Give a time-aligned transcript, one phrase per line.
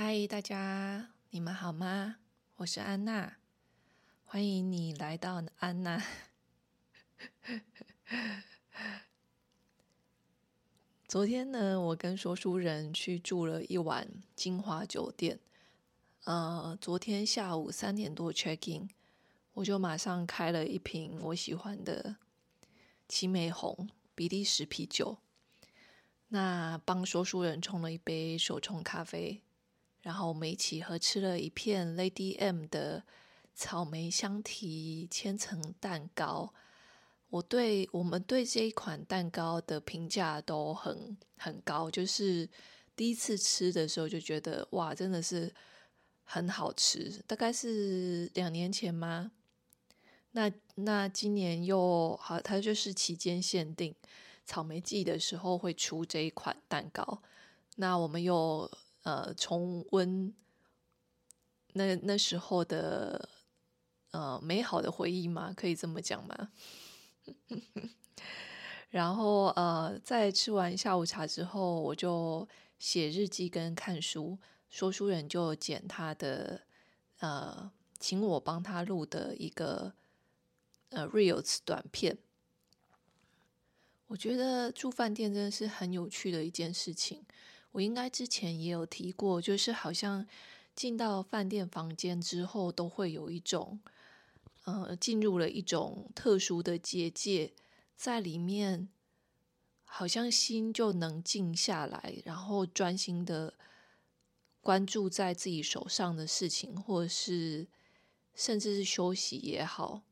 [0.00, 2.18] 嗨，大家，你们好吗？
[2.58, 3.38] 我是安娜，
[4.22, 6.00] 欢迎你来到安娜。
[11.08, 15.40] 昨天呢，我跟说书人去住了一晚金华酒店。
[16.22, 18.88] 呃，昨天下午三点多 check in，
[19.54, 22.14] 我就马上开了一瓶我喜欢的
[23.08, 25.18] 奇美红比利时啤酒。
[26.28, 29.42] 那帮说书人冲了一杯手冲咖啡，
[30.08, 33.04] 然后我们一起合吃了一片 Lady M 的
[33.54, 36.54] 草莓香缇千层蛋糕。
[37.28, 42.48] 我对我们对这一款蛋糕的评价都很很高，就是
[42.96, 45.54] 第一次吃的时候就觉得哇，真的是
[46.24, 47.22] 很好吃。
[47.26, 49.30] 大概是两年前吗？
[50.30, 53.94] 那那今年又好，它就是期间限定
[54.46, 57.20] 草莓季的时候会出这一款蛋糕。
[57.76, 58.70] 那我们又
[59.02, 60.34] 呃重温
[61.74, 63.28] 那那时候的
[64.10, 65.52] 呃美好的回忆吗？
[65.56, 66.50] 可以这么讲吗？
[68.90, 74.38] 然后呃，在吃完下午茶之后，我就写日记跟看书。
[74.70, 76.62] 说书人就剪他的
[77.20, 79.92] 呃，请我帮他录的一个
[80.90, 82.18] 呃 reels 短片。
[84.06, 87.24] 我觉得住饭店真的是很有趣的一件事情。
[87.78, 90.26] 我应该之前也有提过，就是好像
[90.74, 93.78] 进到饭店房间之后，都会有一种。
[94.64, 97.54] 呃，进入了一种特殊的结界，
[97.96, 98.88] 在里面
[99.84, 103.54] 好像心就能静下来，然后专心的
[104.60, 107.68] 关注在自己手上的事情，或是
[108.34, 110.02] 甚至是休息也好，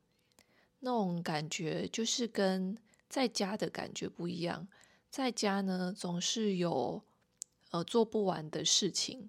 [0.78, 2.78] 那种感觉就是跟
[3.08, 4.68] 在家的感觉不一样。
[5.10, 7.02] 在家呢，总是有
[7.70, 9.28] 呃做不完的事情，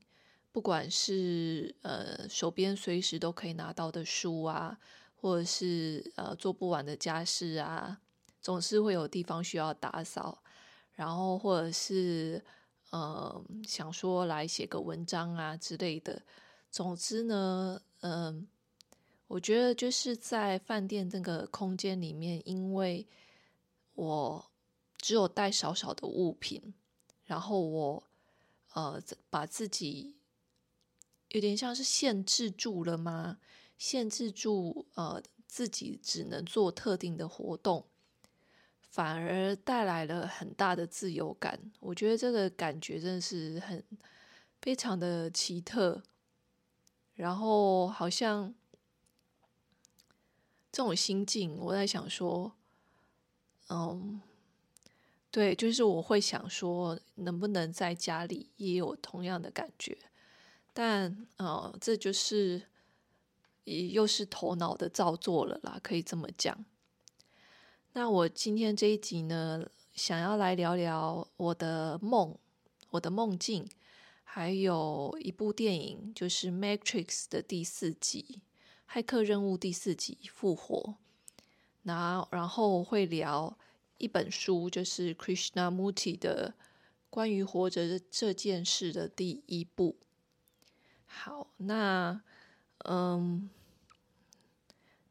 [0.51, 4.79] 不管是呃手边随时都可以拿到的书啊。
[5.19, 7.99] 或者是呃做不完的家事啊，
[8.39, 10.43] 总是会有地方需要打扫，
[10.93, 12.41] 然后或者是
[12.91, 16.21] 呃想说来写个文章啊之类的。
[16.69, 18.47] 总之呢，嗯、
[19.25, 23.07] 我觉得就是在饭店这个空间里面，因为
[23.95, 24.51] 我
[24.99, 26.75] 只有带少少的物品，
[27.23, 28.03] 然后我
[28.77, 29.01] 呃
[29.31, 30.17] 把自己
[31.29, 33.39] 有点像是限制住了吗？
[33.75, 37.87] 限制住呃自己只能做特定的活动，
[38.81, 41.71] 反而带来了很大的自由感。
[41.79, 43.83] 我觉得这个感觉真的是很
[44.61, 46.03] 非常的奇特。
[47.15, 48.53] 然后好像
[50.71, 52.55] 这种心境，我在想说，
[53.69, 54.21] 嗯，
[55.37, 59.95] 对，就是我会想说，能不能在家里也有同样的感觉？
[60.73, 62.63] 但呃，这就是。
[63.65, 66.63] 又是头脑的造作了啦，可以这么讲。
[67.91, 72.33] 那我今天这一集呢，想要来聊聊我的梦、
[72.91, 73.67] 我的梦境，
[74.23, 78.41] 还有一部电影，就是《Matrix》的第四集
[78.93, 80.77] 《骇客任务》第四集《复活》。
[81.81, 83.57] 那然后会聊
[83.97, 86.53] 一本书，就是 Krishnamurti 的
[87.09, 89.97] 关于活着这件事的第一部。
[91.05, 92.21] 好，那
[92.85, 93.49] 嗯。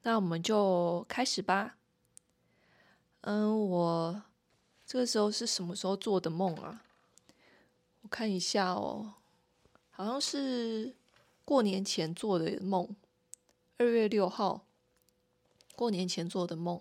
[0.03, 1.79] 那我们就开始吧。
[3.23, 4.23] 嗯，我
[4.87, 6.85] 这个时候是什么时候做的梦啊？
[8.03, 9.15] 我看一下哦，
[9.91, 10.95] 好像是
[11.45, 12.95] 过年前做的梦，
[13.79, 14.65] 二月六号，
[15.75, 16.81] 过年前做的梦。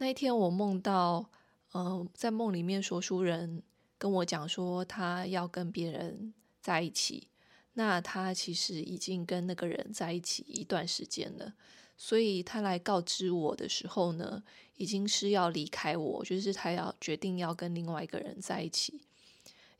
[0.00, 1.28] 那一天我梦到，
[1.74, 3.62] 嗯，在梦里面说书人
[3.98, 7.28] 跟我讲说，他要跟别人在一起。
[7.74, 11.52] 那他其实已经跟那个人在一起一段时间了。
[11.98, 14.42] 所以他来告知我的时候呢，
[14.76, 19.02] 已经是要离开我，就是他要决定要跟另外一个人在一起，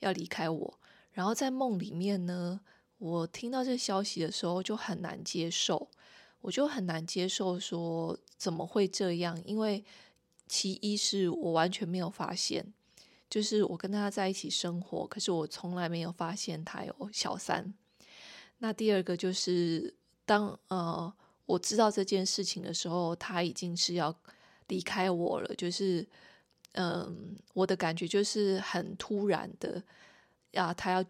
[0.01, 0.79] 要离开我。
[1.13, 2.61] 然后在梦里面呢，
[2.99, 5.89] 我听到这消息的时候就很难接受，
[6.43, 9.43] 我就很难接受说怎么会这样？
[9.47, 9.83] 因为
[10.51, 12.67] 其一是我完全没有发现，
[13.31, 17.73] 就是我跟他在一起生活，可是我从来没有发现他有小三。
[18.59, 19.95] 那第二个就是
[20.27, 21.13] 当呃。
[21.47, 24.17] 我知道这件事情的时候，他已经是要
[24.69, 25.53] 离开我了。
[25.57, 26.07] 就是，
[26.75, 29.83] 嗯，我的感觉就是很突然的，
[30.53, 31.05] 呀，他要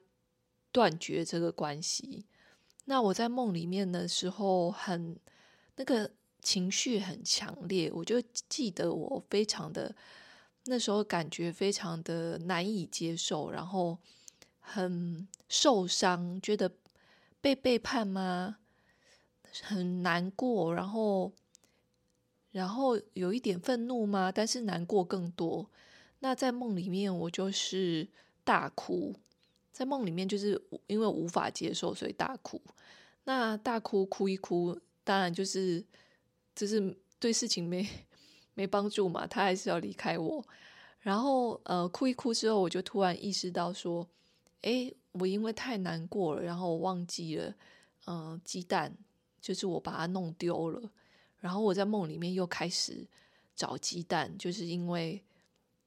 [0.72, 2.24] 断绝这个关系。
[2.86, 5.20] 那我在梦里面的时候很，很
[5.76, 6.10] 那个
[6.42, 9.94] 情绪很强烈，我就记得我非常的
[10.66, 13.98] 那时候感觉非常的难以接受，然后
[14.58, 16.72] 很受伤，觉得
[17.40, 18.58] 被背叛吗？
[19.62, 21.32] 很难过，然后，
[22.52, 24.30] 然后有一点愤怒吗？
[24.30, 25.68] 但是难过更多。
[26.20, 28.08] 那在梦里面，我就是
[28.44, 29.14] 大哭。
[29.72, 32.60] 在梦里面，就是因为无法接受，所以大哭。
[33.24, 35.84] 那大哭哭一哭，当然就是
[36.60, 37.88] 就是对事情没
[38.52, 39.26] 没帮助嘛。
[39.26, 40.44] 他还是要离开我。
[41.00, 44.06] 然后呃，哭一哭之后，我就突然意识到说，
[44.60, 47.54] 诶，我因为太难过了，然后我忘记了，
[48.04, 48.94] 嗯、呃，鸡蛋
[49.40, 50.90] 就是我把它弄丢了。
[51.38, 53.06] 然后我在梦里面又开始
[53.56, 55.24] 找鸡蛋，就是因为。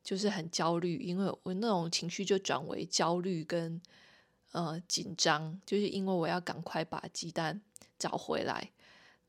[0.03, 3.81] 就是很焦虑，因为我那种情绪就转为焦虑跟
[4.51, 7.61] 呃紧张，就是因为我要赶快把鸡蛋
[7.97, 8.69] 找回来。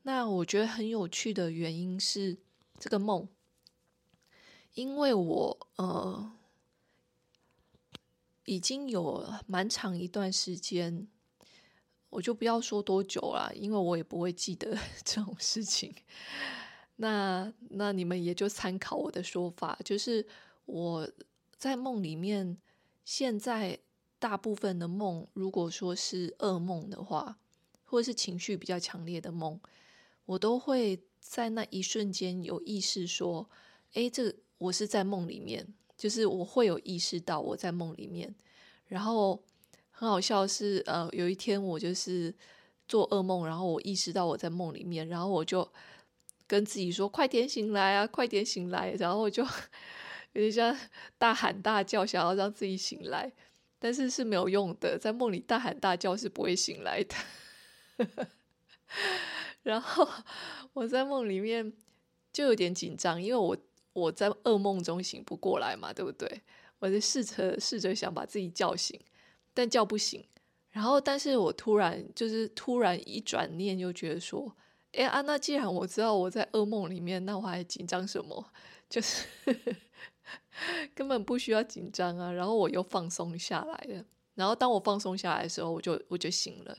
[0.05, 2.37] 那我觉得很有趣的原因是
[2.79, 3.27] 这个梦，
[4.75, 6.31] 因为我呃
[8.45, 11.07] 已经有蛮长一段时间，
[12.11, 15.93] 我就不要说多久了，因为我也不会记得 这种事情。
[16.97, 20.25] 那那你们也就参考我的说法，就是。
[20.67, 21.07] 我
[21.59, 22.57] 在梦里面，
[23.03, 23.77] 现在
[24.17, 27.37] 大部分的梦，如果说是噩梦的话，
[27.83, 29.59] 或者是情绪比较强烈的梦，
[30.25, 33.49] 我都会在那一瞬间有意识说
[33.93, 35.67] ：“诶，这我是在梦里面。”
[35.97, 38.33] 就是我会有意识到我在梦里面。
[38.87, 39.41] 然后
[39.91, 42.33] 很好笑是，呃，有一天我就是
[42.87, 45.67] 做噩梦，然后我意识到我在梦里面，然后我就
[46.45, 49.45] 跟自己说：“快点醒来啊，快点醒来！”然后我就。
[50.35, 50.77] 有点像
[51.17, 53.31] 大喊大叫，想要让自己醒来，
[53.79, 54.99] 但是是没有用的。
[54.99, 57.15] 在梦里大喊大叫是不会醒来的。
[59.65, 60.07] 然后
[60.73, 61.73] 我在梦里面
[62.31, 63.57] 就有点紧张，因为我
[63.93, 66.41] 我在噩梦中醒不过来嘛，对不对？
[66.77, 68.99] 我就试着试着想把自己叫醒，
[69.55, 70.23] 但叫不醒。
[70.69, 74.55] 然后，但是我突然就是突然一转念，又觉得说
[74.93, 78.51] ：“哎啊，那既然我知道我在噩梦里面，那我还紧张什么？
[78.87, 79.25] 就是。
[80.93, 84.05] ”根本不需要紧张啊，然后我又放松下来了。
[84.35, 86.77] 然后当我放松下来的时候，我就我就醒了。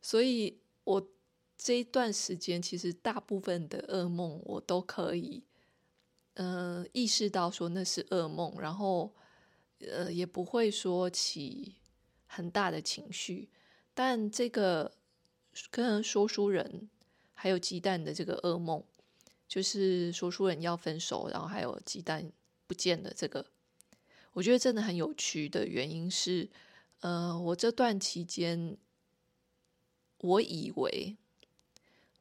[0.00, 1.08] 所以，我
[1.62, 5.44] 这一段时间其实大部分的噩梦，我都可以，
[6.34, 9.14] 嗯、呃，意识到说那是噩梦，然后
[9.80, 11.76] 呃，也不会说起
[12.26, 13.50] 很大的情绪。
[13.92, 14.90] 但这个
[15.70, 16.88] 跟说书人
[17.34, 18.82] 还有鸡蛋的这个噩梦，
[19.46, 22.32] 就是说书人要分手，然后还有鸡蛋。
[22.66, 23.44] 不见了，这个
[24.32, 26.48] 我觉得真的很有趣的原因是，
[27.00, 28.78] 呃，我这段期间，
[30.18, 31.16] 我以为，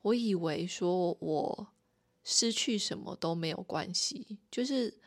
[0.02, 1.68] 我以为说我
[2.24, 4.98] 失去什么都没有关系，就是，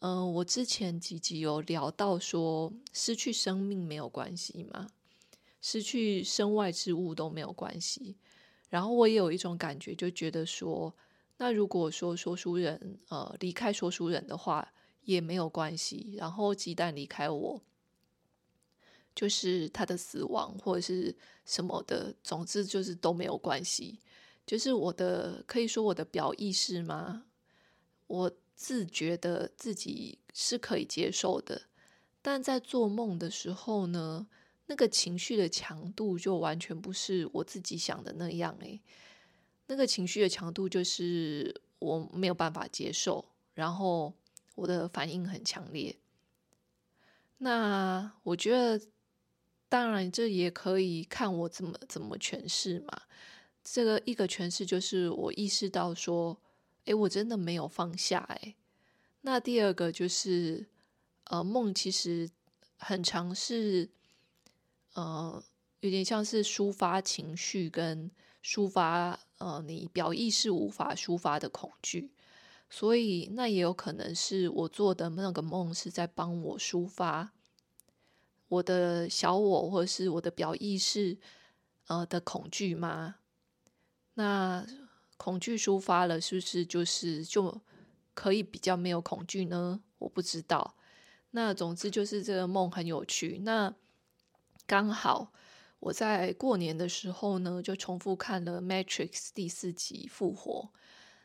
[0.00, 4.88] 嗯、我之前几集有聊到说，失去生命没有关系嘛，
[5.60, 8.16] 失去身外之物都没有关系，
[8.68, 10.94] 然后我也有一种感觉，就觉得说，
[11.36, 14.72] 那如果说说书人，呃，离开说书人的话。
[15.04, 16.16] 也没有关系。
[16.18, 17.62] 然后鸡蛋离开我，
[19.14, 24.00] 就是他的死亡或者是什么的，总之就是都没有关系。
[24.48, 27.26] 就是我的，可以说我的表意识吗？
[28.06, 31.60] 我自觉得自己是可以接受的，
[32.22, 34.26] 但在做梦的时候呢，
[34.64, 38.56] 那个情绪的强度就完全不是我自己想的那样。
[38.60, 38.80] 诶，
[39.66, 44.14] 那个情绪的强度就是我没有办法接受，然后。
[44.58, 45.96] 我的反应很强烈，
[47.36, 48.84] 那我觉得，
[49.68, 53.02] 当然这也可以看我怎么怎么诠释嘛。
[53.72, 56.40] 这个一个诠释就是我意识到说，
[56.84, 58.56] 诶，我真的没有放下诶。
[59.22, 60.68] 那第二个就是，
[61.24, 62.30] 呃，梦其实
[62.78, 63.90] 很常是，
[64.94, 65.42] 呃，
[65.80, 68.10] 有点像是抒发情绪跟
[68.42, 72.10] 抒发，呃，你表意识无法抒发的恐惧。
[72.70, 77.32] 所以，那也有可能是我做的那个梦是在帮我抒发
[78.48, 81.18] 我的小我，或是我的表意识，
[81.86, 83.16] 呃的恐惧吗？
[84.18, 84.66] 那
[85.16, 87.60] 恐惧抒发了，是不是就是就
[88.14, 89.80] 可以比较没有恐惧呢？
[89.98, 90.74] 我不知道。
[91.30, 93.38] 那总之就是这个梦很有趣。
[93.44, 93.72] 那
[94.66, 95.32] 刚好
[95.78, 100.72] 我在过年的时候呢，就重复看了《Matrix》第四集《复活》。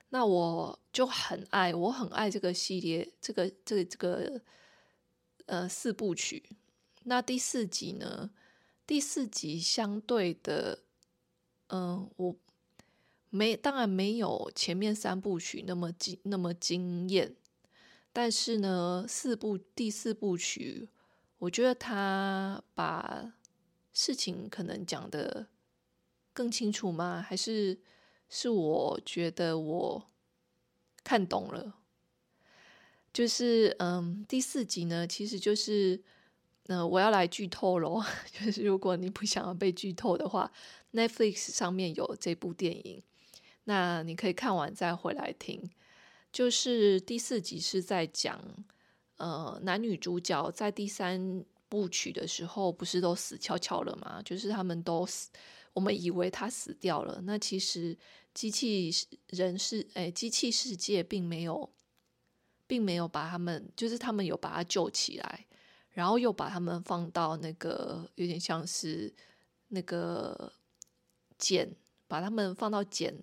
[0.10, 4.42] 那我就很爱，我很爱这个系列，这个这个这个
[5.48, 6.44] 呃四部曲。
[7.06, 8.30] 那第四集呢？
[8.86, 10.84] 第四集相对的，
[11.70, 12.36] 嗯、我
[13.36, 17.36] 没当然没有前面三部曲那么惊那么惊艳，
[18.12, 20.88] 但是呢，四部第四部曲，
[21.40, 23.34] 我觉得他把
[23.92, 25.48] 事情可能讲的
[26.32, 27.26] 更清楚吗？
[27.28, 27.80] 还是
[28.30, 30.12] 是我觉得我
[31.04, 31.78] 看懂了？
[33.12, 36.04] 就是嗯，第四集呢，其实就是
[36.68, 38.06] 呃，我要来剧透咯。
[38.32, 40.52] 就是如果你不想要被剧透的话
[40.92, 43.02] ，Netflix 上面有这部电影，
[43.66, 45.62] 那你可以看完再回来听。
[46.32, 48.40] 就是第四集是在讲
[49.18, 54.22] 呃，男女主角在第三部曲的时候不是都死翘翘了吗？
[54.24, 55.30] 就是他们都死，
[55.74, 57.98] 我们以为他死掉了，那其实
[58.34, 58.92] 机器
[59.28, 61.70] 人是哎，机器世界并没有。
[62.66, 65.46] 并没有把他们，就是他们有把他救起来，
[65.90, 69.14] 然后又把他们放到那个有点像是
[69.68, 70.52] 那个
[71.38, 71.76] 茧，
[72.08, 73.14] 把他们放到茧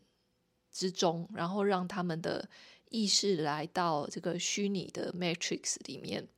[0.70, 2.48] 之中，然后让他们的
[2.88, 6.28] 意识来到这个虚拟的 Matrix 里面。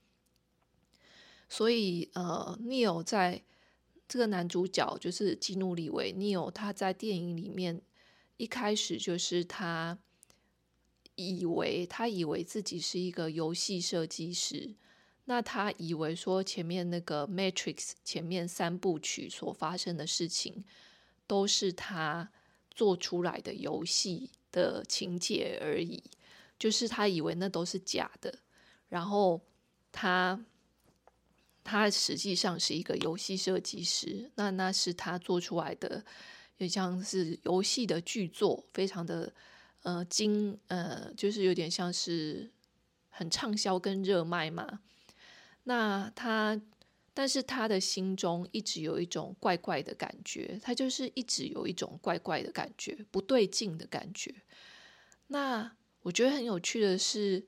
[1.48, 3.42] 所以，呃，Neo 在
[4.08, 7.82] 这个男主角就是基努里维 Neo，他在电影里面
[8.36, 9.98] 一开始就是他。
[11.14, 14.74] 以为他以为自己是一个游戏设计师，
[15.26, 20.64] 那他以为说前面那个 Matrix 前面三部曲所发生的事情，
[21.26, 22.32] 都是他
[22.74, 26.02] 做出来的游戏的情节而已，
[26.58, 28.38] 就是他以为那都是假的，
[28.88, 29.40] 然后
[29.90, 30.44] 他
[31.62, 36.04] 他实际上是一个游戏设计师，那那是他做出来的，
[36.58, 39.32] 也像是游戏的巨作，非常的。
[39.84, 42.48] 呃，经呃，就是有点像是
[43.08, 44.78] 很畅销跟热卖嘛。
[45.64, 46.56] 那他，
[47.14, 54.34] 但是他的心中一直有一种怪怪的感觉，他就是一直有一种怪怪的感觉，不对劲的感觉。
[55.28, 57.46] 那我觉得很有趣的是，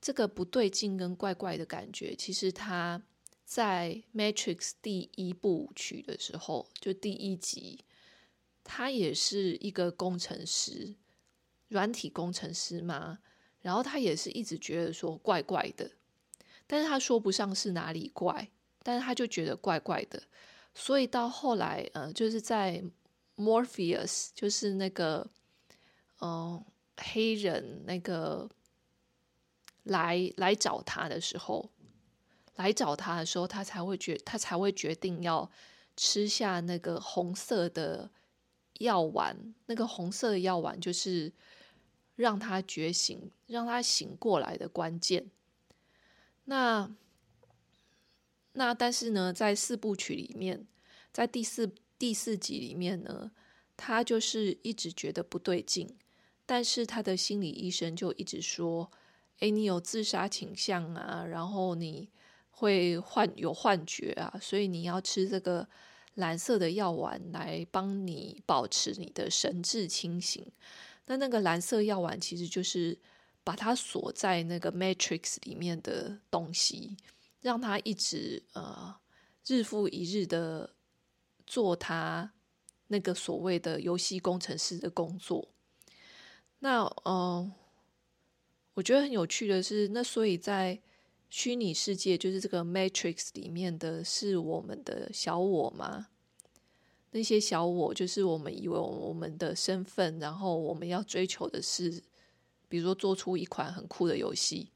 [0.00, 3.02] 这个不对劲跟怪怪的感觉，其实他
[3.44, 7.84] 在《Matrix》第一部曲的时候，就第一集，
[8.62, 10.96] 他也是一个工程师。
[11.68, 13.18] 软体工程师嘛，
[13.60, 15.90] 然后他也是一直觉得说怪怪的，
[16.68, 18.50] 但是他说不上是哪里怪，
[18.84, 20.22] 但是他就觉得怪怪的，
[20.72, 22.80] 所以到后来，呃，就是在
[23.36, 25.28] Morpheus，就是那个，
[26.20, 26.64] 嗯、
[26.96, 28.48] 黑人那个
[29.82, 31.68] 来来找他的时候，
[32.54, 35.50] 来找他的时候，他才会决，他才会决定要
[35.96, 38.08] 吃下那个红色的
[38.78, 41.32] 药丸，那个红色的药丸就是。
[42.16, 45.32] 让他觉醒，让他醒过来的关键。
[46.44, 46.88] 那
[48.54, 50.66] 那但是呢，在四部曲里面，
[51.12, 53.30] 在第四第四集里面呢，
[53.76, 55.96] 他就是一直觉得不对劲，
[56.46, 58.90] 但是他的心理医生就一直说
[59.40, 62.08] ：“诶，你有自杀倾向啊，然后你
[62.50, 65.68] 会幻有幻觉啊，所以你要吃这个
[66.14, 70.44] 蓝色的药丸来帮你保持你的神志清醒。”
[71.06, 72.96] 那那个蓝色药丸其实就是
[73.42, 76.96] 把它锁在那个 Matrix 里面的东西，
[77.44, 78.96] 让他一直呃
[79.46, 80.74] 日复一日的
[81.46, 82.32] 做他
[82.86, 85.50] 那个所谓的游戏工程师的工作。
[86.60, 87.52] 那嗯、呃，
[88.72, 90.80] 我觉得很有趣的是，那所以在
[91.28, 96.08] 虚拟世界，就是这个 Matrix 里面的是我们的小我吗？
[97.10, 102.02] 那些小我，就是我们以为我们的身份，然后我们要追求的是，
[102.70, 104.70] 比如说做出一款很酷的游戏，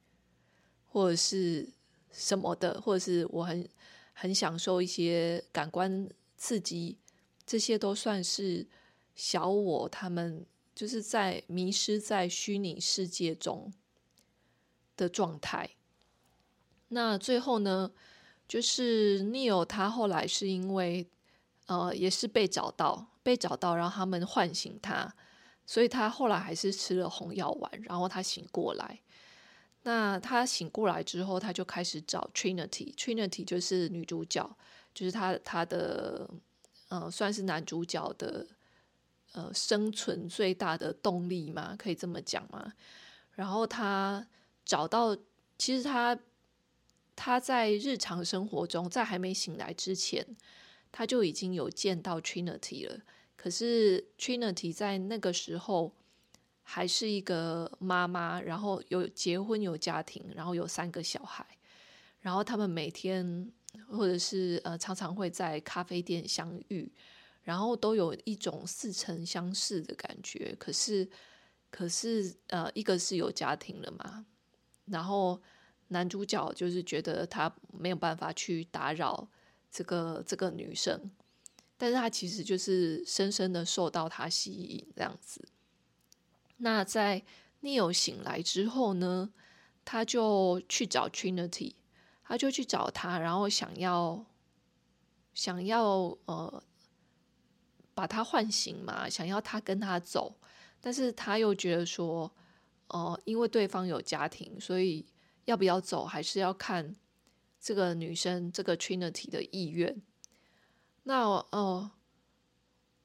[0.87, 1.67] 或者是
[2.11, 3.69] 什么的，或者是我很
[4.13, 6.99] 很享受一些感官刺激，
[7.47, 8.67] 这些都算是
[9.15, 13.73] 小我他们就是在迷失在虚拟世界中
[14.97, 15.71] 的状态。
[16.89, 17.91] 那最后呢，
[18.47, 21.09] 就是 Neo 他后来是因为。
[21.69, 25.15] 呃，也是被找到，被找到，然后他们唤醒他，
[25.67, 28.99] 所以他后来还是吃了红药丸，然后他醒过来。
[29.89, 34.45] 那他醒过来之后，他就开始找 Trinity，Trinity 就是女主角，
[34.93, 36.29] 就是他他的
[36.91, 38.47] 呃，算是男主角的
[39.33, 42.75] 呃生存最大的动力嘛，可以这么讲吗？
[43.33, 44.27] 然后他
[44.65, 45.17] 找到，
[45.57, 46.19] 其实他
[47.17, 50.37] 他在日常生活中，在还没醒来之前。
[50.91, 53.01] 他就已经有见到 Trinity 了，
[53.37, 55.93] 可是 Trinity 在那个时候
[56.71, 61.43] 还是一个妈妈，然后有结婚有家庭，然后有三个小孩，
[62.21, 63.51] 然后他们每天
[63.91, 66.93] 或者是呃常常会在咖啡店相遇，
[67.43, 70.55] 然后都有一种似曾相识的感觉。
[70.59, 71.09] 可是
[71.71, 74.27] 可是呃一个是有家庭了嘛，
[74.85, 75.41] 然后
[75.89, 79.27] 男主角就是觉得他没有办法去打扰。
[79.71, 81.11] 这个这个女生，
[81.77, 85.47] 但是他其实就是深深的受到他吸引这样子。
[86.59, 87.25] 那在
[87.63, 89.33] Neo 醒来之后呢，
[89.85, 91.75] 他就去找 Trinity，
[92.23, 94.27] 他就去找他，然后想要
[95.35, 96.63] 想要呃
[97.95, 100.37] 把他唤醒嘛，想要他跟他走，
[100.81, 102.33] 但是他又觉得说，
[102.89, 105.07] 呃，因为对方有家庭，所以
[105.45, 106.95] 要不要走还是要看
[107.61, 110.01] 这个女生这个 Trinity 的意愿。
[111.05, 111.91] 那哦、呃，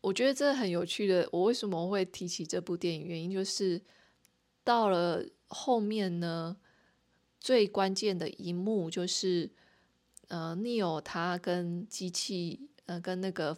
[0.03, 1.27] 我觉得这很有趣的。
[1.31, 3.07] 我为什么会提起这部电影？
[3.07, 3.81] 原因就是
[4.61, 6.57] 到了后面呢，
[7.39, 9.49] 最关键的一幕就是，
[10.27, 13.57] 呃，Neo 他跟机器，呃，跟那个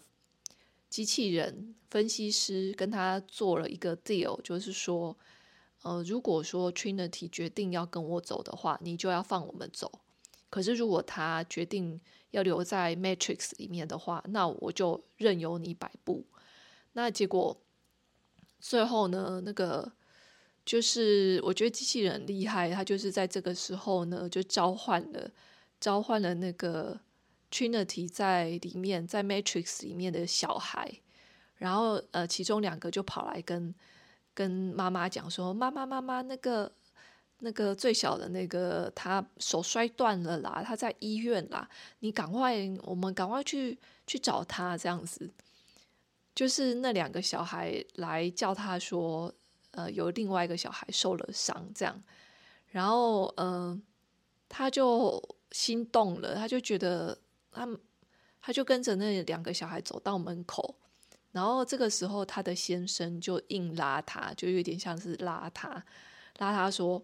[0.88, 5.18] 机器人分析师跟他做了一个 deal，就是说，
[5.82, 9.92] 呃，如果说 Trinity 决定要跟我走的话，你就要放我们走。
[10.52, 12.00] 可是如果他决定，
[12.30, 16.24] 要留在 Matrix 里面的话，那我就任由你摆布。
[16.96, 17.56] 那结果
[18.60, 19.42] 最后呢？
[19.46, 19.92] 那个
[20.66, 25.30] 就是我觉得机器人厉害，他就是在这个时候呢，就召唤了
[25.80, 27.00] 召唤了那个
[27.52, 30.92] Trinity 在里面，在 Matrix 里面的小孩。
[31.58, 33.74] 然后呃，其中两个就跑来跟
[34.34, 36.72] 跟妈妈讲说：“妈妈妈妈，那个。”
[37.40, 41.70] 那个最小的那个，他手摔断了啦，他在医院啦。
[42.00, 45.30] 你赶快，我们赶快去去找他，这样子。
[46.36, 49.34] 就是那两个小孩来叫他说，
[49.72, 52.04] 呃，有另外一个小孩受了伤，这样。
[52.68, 53.82] 然后，嗯、
[54.48, 57.18] 他就心动了，他就觉得
[57.50, 57.68] 他，
[58.42, 60.76] 他就跟着那两个小孩走到门口。
[61.32, 65.84] 然后这个时候，他的先生就硬拉他，就有点像是拉他，
[66.38, 67.04] 拉他说。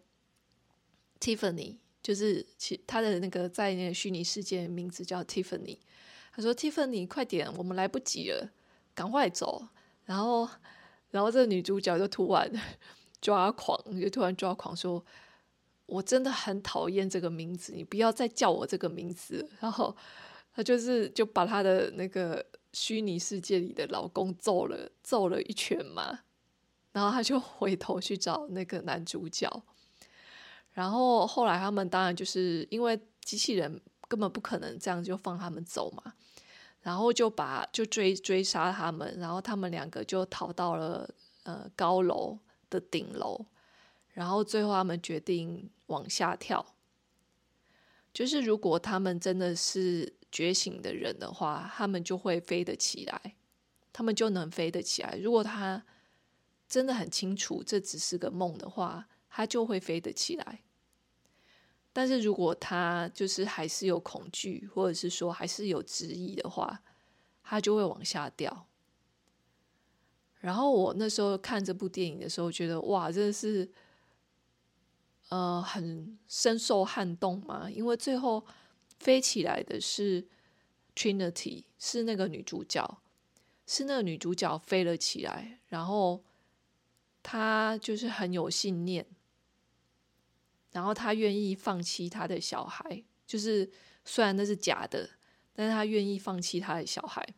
[1.22, 5.78] Tiffany 就是其他的那个在那个虚拟世界名字叫 Tiffany。
[6.32, 8.50] 他说：“Tiffany，快点，我们来不及了，
[9.02, 9.68] 赶快走。”
[10.06, 10.48] 然后，
[11.10, 12.52] 然后这女主角就突然
[13.20, 15.04] 抓狂，就突然抓狂说
[15.88, 19.96] ：“我真的很讨厌这个名字，你不要再叫我这个名字。”然后
[20.54, 26.20] 她就是就把她的那个虚拟世界里的老公揍了揍了一拳嘛。
[26.92, 29.50] 然后她就回头去找那个男主角。
[30.74, 36.14] 然后后来他们当然就是因为机器人根本不可能这样就放他们走嘛，
[36.82, 41.10] 然后就把就追追杀他们，然后他们两个就逃到了
[41.44, 42.38] 呃高楼
[42.70, 43.46] 的顶楼，
[44.14, 46.76] 然后最后他们决定往下跳。
[48.14, 53.36] 就是如果他们真的是觉醒的人的话，他们就会飞得起来，
[53.94, 55.18] 他们就能飞得起来。
[55.22, 55.84] 如果他
[56.68, 59.08] 真的很清楚这只是个梦的话。
[59.34, 60.60] 他就会飞得起来，
[61.94, 66.82] 但是如果他就是还是有恐惧，或者是说还是有质疑的话，
[67.44, 68.68] 他就会往下掉。
[70.40, 73.70] 然后我那时候看这部电影的时候，觉得哇，真的是，
[75.30, 78.44] 呃，很深受撼动嘛，因为最后
[79.00, 80.26] 飞起来的是
[80.96, 83.02] Trinity，是那个女主角，
[83.68, 86.24] 是那个女主角飞了起来，然后
[87.22, 89.06] 她就是很有信念。
[90.72, 93.70] 然后他愿意放弃他的小孩，就是
[94.06, 95.10] 虽然那是假的，
[95.54, 97.36] 但是他愿意放弃他的小孩。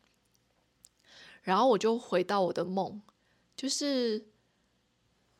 [1.41, 3.01] 然后我就回到我的梦，
[3.55, 4.27] 就是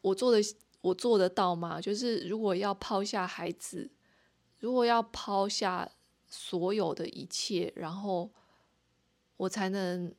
[0.01, 0.39] 我做的，
[0.82, 1.79] 我做得到吗？
[1.79, 3.91] 就是如果要抛下孩子，
[4.58, 5.91] 如果要抛下
[6.27, 8.32] 所有的一切，然后
[9.38, 10.12] 我才能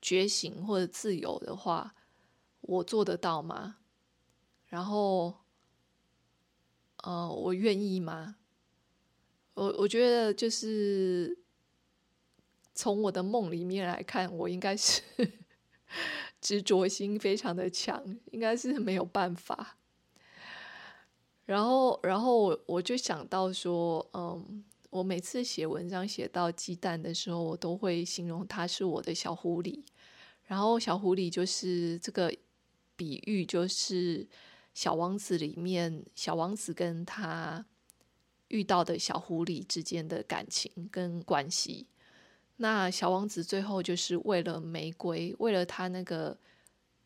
[0.00, 1.94] 觉醒或者自由的话，
[2.60, 3.78] 我做得到吗？
[4.68, 5.45] 然后。
[7.06, 8.34] 呃，我愿意吗？
[9.54, 11.38] 我我觉得就是
[12.74, 15.00] 从我的梦里面来看，我应该是
[16.42, 19.78] 执着心非常的强，应该是没有办法。
[21.44, 29.84] 然后，然后我我就想到说，嗯，我每次写文章写到鸡蛋的时候，我都会形容它是我的小狐狸。
[30.42, 32.34] 然后，小狐狸就是这个
[32.96, 34.26] 比喻，就是。
[34.76, 37.64] 小王子里面，小王子跟他
[38.48, 41.86] 遇到的小狐狸之间的感情跟关系。
[42.56, 46.38] 那小王子最后就是为了玫瑰，为了他那个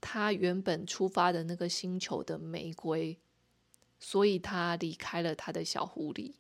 [0.01, 3.17] 他原本出发的那个星球的玫瑰，
[4.01, 6.33] 所以他离开了他的小狐狸。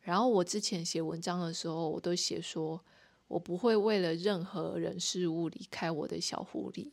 [0.00, 2.84] 然后我之前写文章的时候，我都写说，
[3.28, 6.90] 我不会为了任何人事物离开我的小狐狸。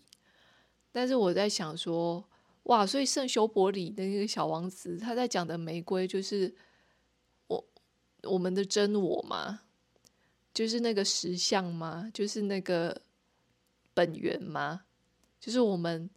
[0.91, 2.23] 但是我在想说。
[2.63, 2.85] 哇！
[2.85, 6.53] 所以圣修伯里的那个小王子，他在讲的玫瑰就是
[7.47, 7.67] 我
[8.23, 9.61] 我们的真我吗？
[10.53, 12.09] 就是那个实相吗？
[12.13, 13.01] 就是那个
[13.93, 14.83] 本源吗？
[15.39, 16.09] 就是我们，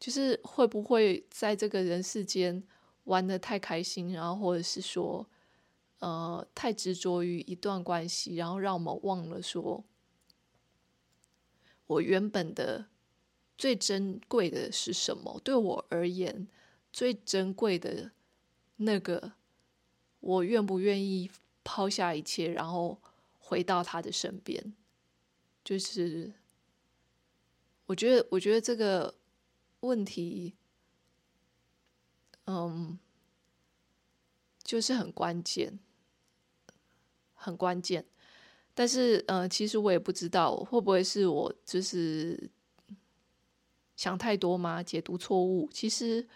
[0.00, 2.62] 就是会不会在这个人世间
[3.04, 5.24] 玩的太开心，然后或者是说，
[6.00, 9.84] 呃，太执着于一段关系，然后让我们忘了说，
[11.86, 12.86] 我原本的
[13.58, 15.38] 最珍贵的是什么？
[15.44, 16.48] 对我而言，
[16.90, 18.12] 最珍贵的
[18.76, 19.32] 那个，
[20.20, 21.30] 我愿不愿意
[21.62, 22.98] 抛下一切，然后
[23.38, 24.72] 回到他的身边？
[25.62, 26.32] 就是。
[27.86, 29.14] 我觉得，我觉得这个
[29.80, 30.54] 问题，
[32.44, 32.98] 嗯，
[34.62, 35.78] 就是很关键，
[37.32, 38.04] 很关键。
[38.74, 42.50] 但是，呃，其实我也不知道会不会是我就是
[43.98, 44.80] 想太多吗？
[44.80, 45.68] 解读错误。
[45.72, 46.28] 其实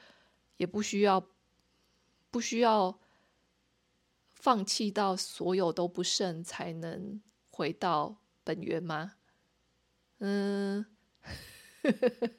[0.56, 1.24] 也不需要，
[2.28, 2.98] 不需要
[4.34, 9.12] 放弃到所有都不剩才能回到本源吗？
[10.18, 10.84] 嗯。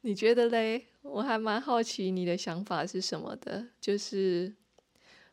[0.00, 0.86] 你觉得嘞？
[1.02, 4.56] 我还蛮好奇你的想法是什么的，就是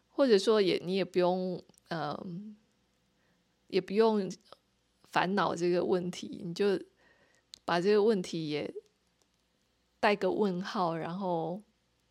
[0.10, 2.58] 或者说也你也不用嗯，
[3.68, 4.30] 也不用
[5.12, 6.78] 烦恼这个问题，你就
[7.66, 8.74] 把这个问题也
[10.00, 11.62] 带个问号，然后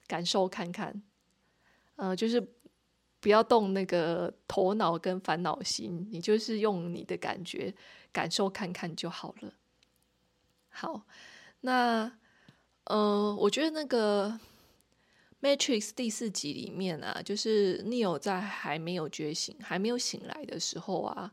[0.06, 1.02] 感受看看，
[1.96, 2.46] 嗯，就是
[3.20, 7.72] 不要动那个头脑跟烦恼心，你就是用你的感觉
[8.12, 9.54] 感受看看就好了。
[10.68, 11.06] 好，
[11.60, 12.18] 那
[12.84, 14.28] 呃，我觉得那个
[15.40, 21.32] 《Matrix》第四集里面啊，就是 Neo 在还没有觉醒、还没有醒来的时候啊，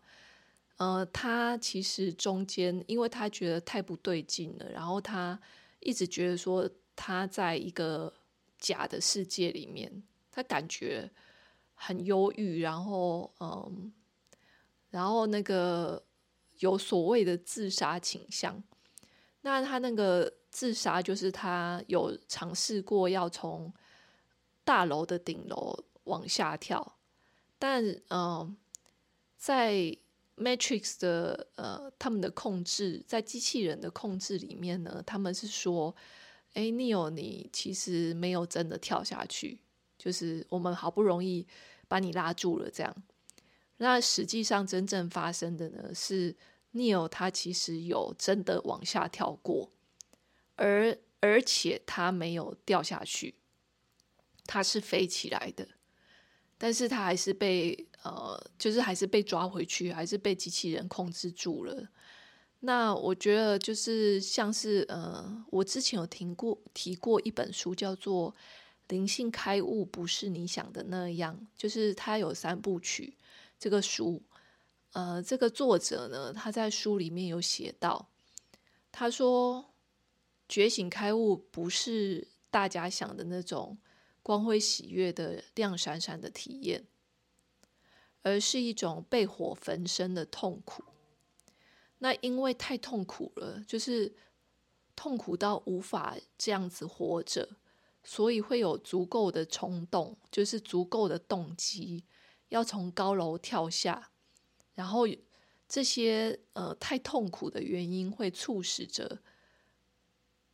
[0.82, 5.40] 呃，他其实中间，因为他觉得太不对劲了，然后他
[5.80, 8.12] 一直觉得说他在一个
[8.58, 11.08] 假的世界里面，他感觉
[11.76, 13.94] 很忧郁，然后嗯，
[14.90, 16.04] 然后那个
[16.58, 18.64] 有所谓的自杀倾向。
[19.42, 23.72] 那他那个自杀，就是他有尝试过要从
[24.64, 26.98] 大楼的顶楼往下跳，
[27.60, 28.58] 但嗯、
[29.38, 29.96] 在
[30.42, 35.96] Matrix 的呃他们的控制，在机器人的控制里面呢，他们是说，
[36.54, 39.60] 哎，Neo，你其实没有真的跳下去，
[39.98, 41.48] 就是我们好不容易
[41.88, 42.96] 把你拉住了这样。
[43.78, 46.36] 那实际上真正发生的呢是。
[46.74, 49.74] Neo 他其实有真的往下跳过，
[50.56, 53.36] 而而且他没有掉下去，
[54.46, 55.68] 他是飞起来的，
[56.64, 61.90] 但是他还是被呃，就是还是被抓回去，还是被机器人控制住了。
[62.60, 68.32] 那我觉得就是像是呃，我之前有听过提过一本书，叫做
[68.90, 73.18] 《灵性开悟不是你想的那样》，就是它有三部曲
[73.58, 74.22] 这个书。
[74.94, 78.08] 呃，这个作者呢，他在书里面有写到，
[78.92, 79.74] 他说，
[80.48, 83.76] 觉醒开悟不是大家想的那种
[84.24, 86.88] 光辉喜悦的亮闪闪的体验，
[88.22, 90.84] 而是一种被火焚身的痛苦。
[92.00, 94.16] 那因为太痛苦了，就是
[94.96, 97.58] 痛苦到无法这样子活着，
[98.04, 102.04] 所以会有足够的冲动，就是足够的动机，
[102.50, 104.12] 要从高楼跳下。
[104.74, 105.08] 然后
[105.68, 109.22] 这些呃太痛苦的原因会促使着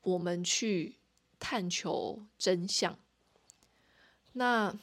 [0.01, 0.99] 我们去
[1.39, 2.99] 探求真相。
[4.37, 4.73] 那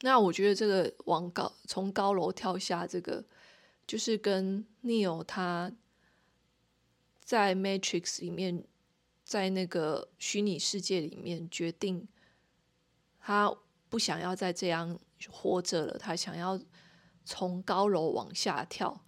[0.00, 3.24] 那我觉得这个往高从高楼跳下，这个
[3.86, 5.72] 就是跟 Neo 他
[7.20, 8.64] 在 Matrix 里面，
[9.24, 12.06] 在那个虚拟世界里面决定
[13.20, 13.56] 他
[13.88, 14.98] 不想要再这样
[15.30, 16.60] 活着了，他想要。
[17.26, 19.02] 从高楼往下跳，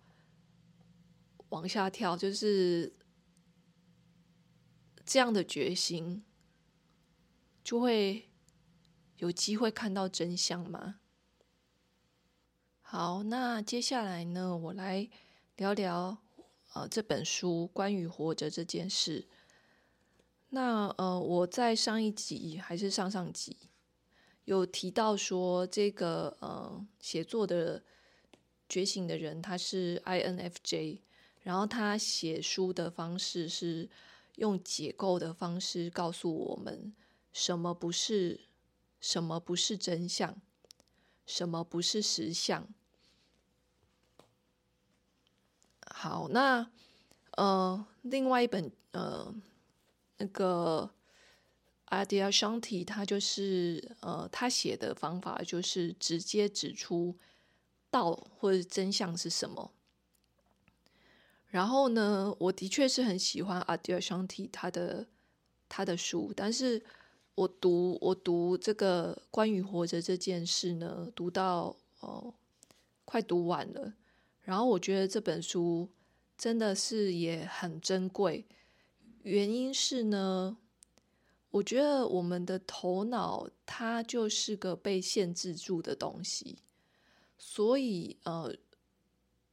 [1.51, 2.91] 往下跳，就是
[5.05, 6.25] 这样的决心，
[7.63, 8.26] 就会
[9.19, 11.01] 有机会看到真相吗？
[12.83, 15.09] 好，那接下来呢，我来
[15.57, 16.19] 聊聊
[16.75, 19.27] 呃这本书关于活着这件事。
[20.51, 23.57] 那呃，我在上一集还是上上集
[24.45, 27.83] 有提到说，这个呃写作的。
[28.69, 30.99] 觉醒的人，他是 INFJ，
[31.43, 33.89] 然后他写书的方式是
[34.35, 36.93] 用解构的方式告诉我们
[37.33, 38.41] 什么不是，
[39.01, 40.37] 什么不是真相，
[41.27, 42.69] 什么不是实相。
[45.87, 46.71] 好，那
[47.33, 49.35] 呃，另外一本呃，
[50.19, 50.91] 那个
[51.87, 57.17] Adyashanti，他就是呃，他写的方法就是直接指出。
[57.89, 59.73] 道或者真相是什么？
[61.47, 65.07] 然后呢，我的确是很喜欢 Adyar Shanti 他的
[65.69, 66.85] 他的书，但是
[67.37, 72.35] 我读我读这个关于活着这件事呢，读到哦
[73.05, 73.95] 快读完了，
[74.43, 75.89] 然后我觉得这本书
[76.37, 78.45] 真的是也很珍贵，
[79.23, 80.57] 原因是呢，
[81.51, 86.59] 我觉得我们的头脑它就是个被限制住的东西，
[87.39, 88.53] 所以呃。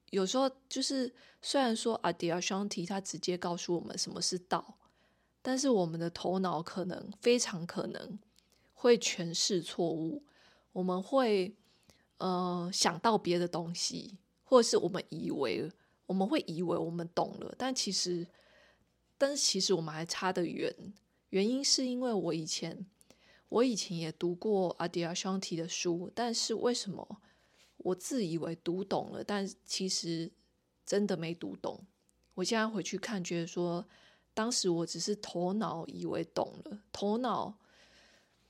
[0.10, 4.78] 有时候就是，虽然说阿迪亚双提他直接告诉我们什么是道，
[5.44, 8.18] 但是我们的头脑可能非常可能
[8.74, 10.24] 会诠释错误，
[10.72, 11.54] 我们会
[12.18, 15.72] 呃想到别的东西，或者是我们以为
[16.08, 18.26] 我们会以为我们懂了，但其实，
[19.18, 20.74] 但是其实我们还差得远。
[21.30, 22.86] 原因是因为我以前
[23.50, 27.22] 我以前也读过阿迪亚双提的书，但是为什么？
[27.78, 30.32] 我自以为读懂了，但其实
[30.86, 31.86] 真的没读懂。
[32.34, 33.86] 我现在回去看，觉得说
[34.34, 37.58] 当时我只是头脑以为懂了，头脑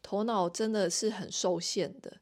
[0.02, 2.18] 头脑真的是很受限的。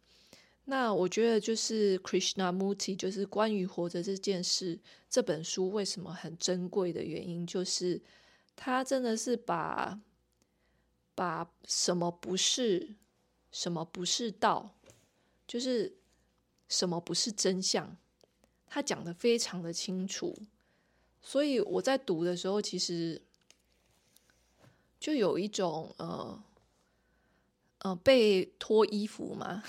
[0.66, 8.02] 那我觉得就是 Krishnamurti，就是关于活着这件事这本书为什么很珍贵的原因，就是
[8.56, 10.00] 他真的是把
[11.16, 12.96] 把什么不是
[13.52, 14.76] 什么不是道，
[15.48, 15.98] 就是。
[16.74, 17.98] 什么不是真相？
[18.66, 20.34] 他讲得非常的清楚，
[21.22, 23.22] 所以我在读的时候，其实
[25.02, 26.44] 就有一种呃
[27.80, 29.64] 呃被脱衣服嘛，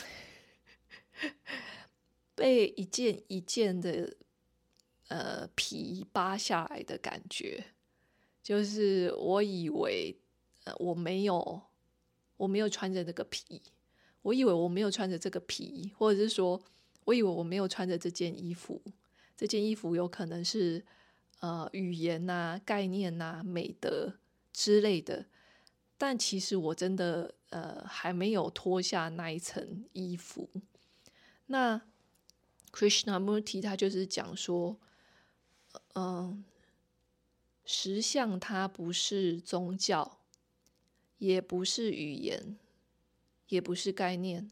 [2.36, 4.14] 被一件一件的
[5.08, 7.64] 呃皮扒下来的感觉。
[8.42, 10.14] 就是我以为
[10.64, 11.62] 呃我没有
[12.36, 13.62] 我没有穿着这个皮，
[14.20, 16.62] 我以为我没有穿着这个皮，或者是说。
[17.04, 18.80] 我以为我没有穿着这件衣服，
[19.36, 20.84] 这件衣服有可能是
[21.40, 24.20] 呃语言呐、概念呐、美德
[24.52, 25.26] 之类的，
[25.96, 30.50] 但其实我真的呃还没有脱下那一层衣服。
[31.46, 31.80] 那
[32.70, 34.78] Krishnamurti 他就是讲说，
[35.94, 36.44] 嗯、呃，
[37.64, 40.18] 实相它不是宗教，
[41.18, 42.56] 也不是语言，
[43.48, 44.50] 也不是概念。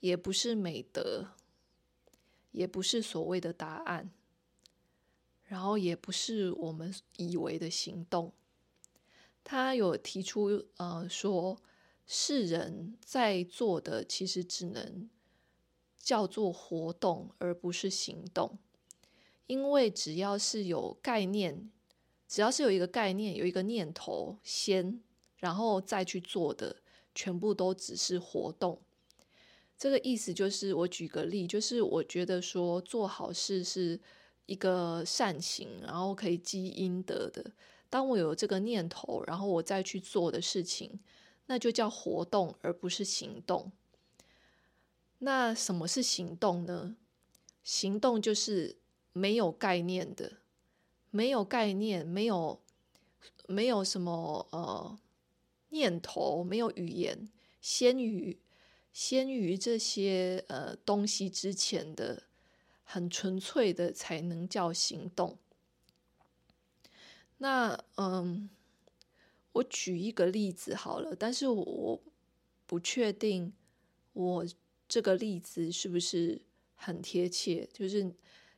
[0.00, 1.28] 也不是美德，
[2.50, 4.10] 也不是所谓的答案，
[5.44, 8.30] 然后也不是我们以为的行动。
[9.44, 11.60] 他有提出，呃，说
[12.06, 15.08] 世人在做的其实只能
[15.98, 18.58] 叫做活动，而不是行动。
[19.46, 21.70] 因为只要是有概念，
[22.26, 25.02] 只要是有一个概念，有一个念头先，
[25.36, 26.76] 然后再去做的，
[27.14, 28.80] 全部都只是活动。
[29.76, 34.00] 这个意思就是，我举个例，就是我觉得说做好事是
[34.46, 37.52] 一个善行，然后可以积阴德的。
[37.94, 40.98] 当我有这个念头，然后我再去做的事情，
[41.46, 43.70] 那就叫活动，而不是行动。
[45.18, 46.96] 那什么是行动呢？
[47.62, 48.78] 行动就是
[49.12, 50.38] 没有概念的，
[51.12, 52.60] 没有概念，没有
[53.46, 54.98] 没有什么呃
[55.68, 57.30] 念头，没有语言，
[57.60, 58.40] 先于。
[58.92, 62.24] 先于这些呃东西之前的
[62.82, 65.38] 很纯粹的才能叫行动。
[67.44, 68.48] 那嗯，
[69.52, 72.02] 我举一个例子好了，但是我
[72.64, 73.52] 不确定
[74.14, 74.46] 我
[74.88, 76.40] 这个例子是不是
[76.74, 78.10] 很贴切，就是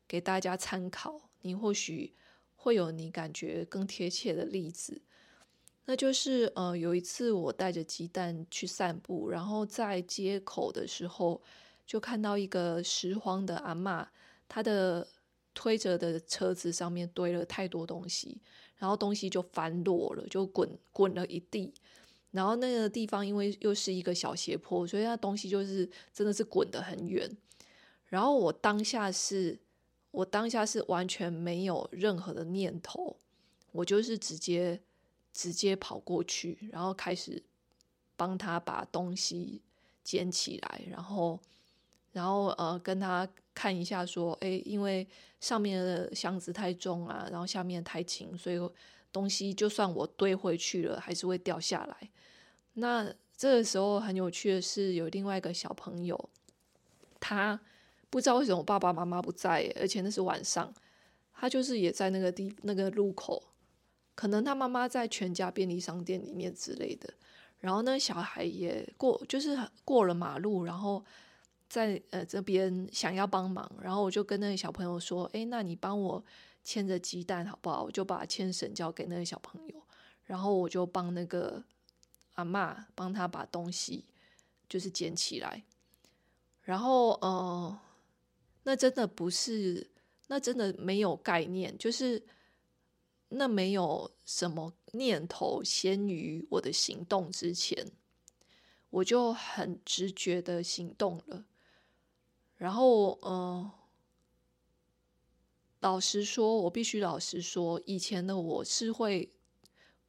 [0.07, 2.14] 给大家参考，你或许
[2.55, 5.03] 会有你感觉更贴切的例子。
[5.87, 11.42] 那就是呃，有一次我带着鸡蛋去散步，然后在街口的时候，
[11.85, 14.07] 就看到一个拾荒的阿嬷，
[14.46, 15.09] 她的
[15.53, 18.40] 推着的车子上面堆了太多东西，
[18.77, 21.73] 然后东西就翻落了，就滚滚了一地。
[22.31, 27.31] 然后那个地方因为又是一个小斜坡，所以那东西就是真的是滚得很远。
[28.07, 29.59] 然后我当下是，
[30.11, 33.17] 我当下是完全没有任何的念头，
[33.73, 34.81] 我就是直接。
[35.39, 37.43] 直接跑过去，然后开始
[38.17, 39.61] 帮他把东西
[40.03, 41.39] 捡起来，然后，
[42.16, 45.07] 然后呃，跟他看一下，说，哎，因为
[45.38, 48.59] 上面的箱子太重啊，然后下面太轻，所以
[49.12, 52.11] 东西就算我堆回去了，还是会掉下来。
[52.72, 56.18] 那这个时候很有趣的是，有另外一个小朋友，
[57.20, 57.61] 他
[58.09, 60.72] 不知道为什么爸爸妈妈不在，而且那是晚上，
[61.35, 63.42] 他就是也在那个地那个路口。
[64.14, 67.12] 可能他妈妈在全家便利商店里面之类的，
[67.59, 71.05] 然后呢，小孩也过，就是过了马路，然后
[71.68, 76.24] 在呃这边想要帮忙，然后我就跟那个小朋友说：“哎，那你帮我
[76.62, 77.83] 牵着鸡蛋好不好？
[77.85, 79.83] 我就把牵绳交给那个小朋友，
[80.24, 81.62] 然后我就帮那个
[82.35, 84.05] 阿嬷帮他把东西
[84.68, 85.64] 就是捡起来，
[86.62, 87.79] 然后呃，
[88.64, 89.90] 那真的不是，
[90.29, 92.22] 那真的没有概念，就是
[93.29, 97.87] 那没有什么念头先于我的行动之前，
[98.90, 101.44] 我就很直觉的行动了，
[102.57, 103.71] 然后呃。
[105.81, 109.31] 老实说，我必须老实说，以前的我是会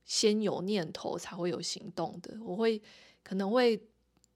[0.05, 2.35] 先有念头才会有行动的。
[2.41, 2.81] 我会
[3.21, 3.87] 可能会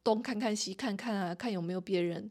[0.04, 2.30] 东看看西看看啊，看有没有别人，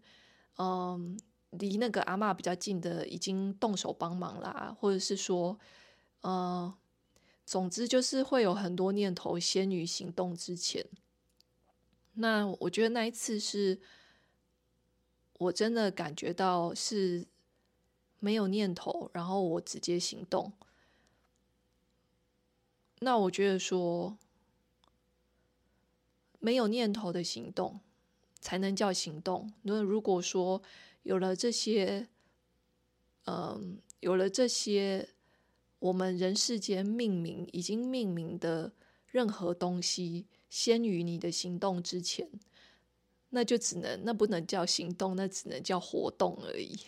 [0.58, 1.18] 嗯，
[1.52, 5.58] 离那个阿嬷比较近的已经动手帮忙啦，或者是说，
[6.22, 6.72] 嗯，
[7.44, 10.86] 总之就是会有很多念头先于行动之前。
[12.12, 13.80] 那我觉得那一次是
[15.40, 17.26] 我真的感觉到是。
[18.22, 20.52] 没有念头，然后我直接行动。
[22.98, 24.18] 那我觉得说，
[26.38, 27.80] 没有念头的行动
[28.38, 29.50] 才能叫行动。
[29.62, 30.60] 那如果说
[31.02, 32.08] 有了这些，
[33.24, 35.08] 嗯，有了这些，
[35.78, 38.70] 我们人世间命名已经命名的
[39.06, 42.28] 任何东西，先于你的行动之前，
[43.30, 46.78] 那就只能，那不能叫行动，那只能叫活动而已。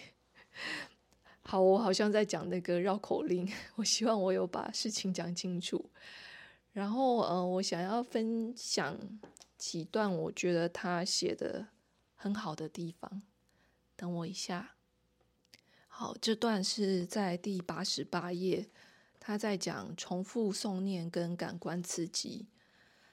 [1.45, 3.51] 好，我好像在讲那个绕口令。
[3.77, 5.91] 我希望我有把事情讲清楚。
[6.73, 8.99] 然后，呃，我想要分享
[9.59, 11.67] 几段我觉得他写的
[12.15, 13.23] 很好的地方。
[13.97, 14.75] 等我一下。
[15.87, 18.69] 好，这段是在第八十八页，
[19.21, 22.47] 他在讲重复诵念跟感官刺激。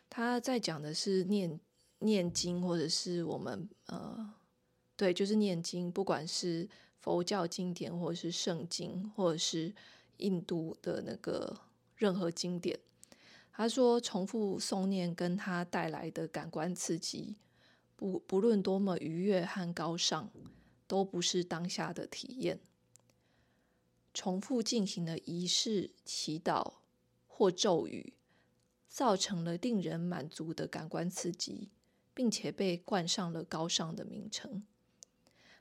[0.10, 1.60] 他在讲的是念
[2.00, 4.34] 念经，或者是我们呃，
[4.96, 6.68] 对，就是念经，不管是。
[7.02, 9.74] 佛教经典，或者是圣经，或者是
[10.18, 11.58] 印度的那个
[11.96, 12.78] 任何经典，
[13.54, 17.38] 他说重复诵念跟他带来的感官刺激，
[17.96, 20.30] 不不论多么愉悦和高尚，
[20.88, 22.60] 都不是当下的体验。
[24.14, 26.74] 重复进行的仪式、祈祷
[27.28, 28.14] 或咒语，
[28.90, 31.70] 造成了令人满足的感官刺激，
[32.20, 34.62] 并且被冠上了高尚的名称。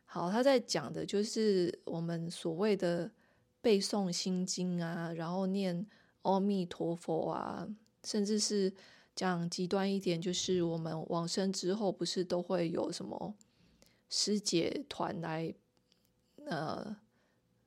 [0.05, 3.09] 好，他在讲的就是我们所谓的
[3.61, 5.87] 背诵心经啊，然后念
[6.23, 7.69] 阿弥陀佛啊，
[8.03, 8.75] 甚至是
[9.15, 13.33] 讲极端一点，就是我们往生之后，不是都会有什么
[14.11, 15.55] 师姐团来
[16.47, 16.97] 呃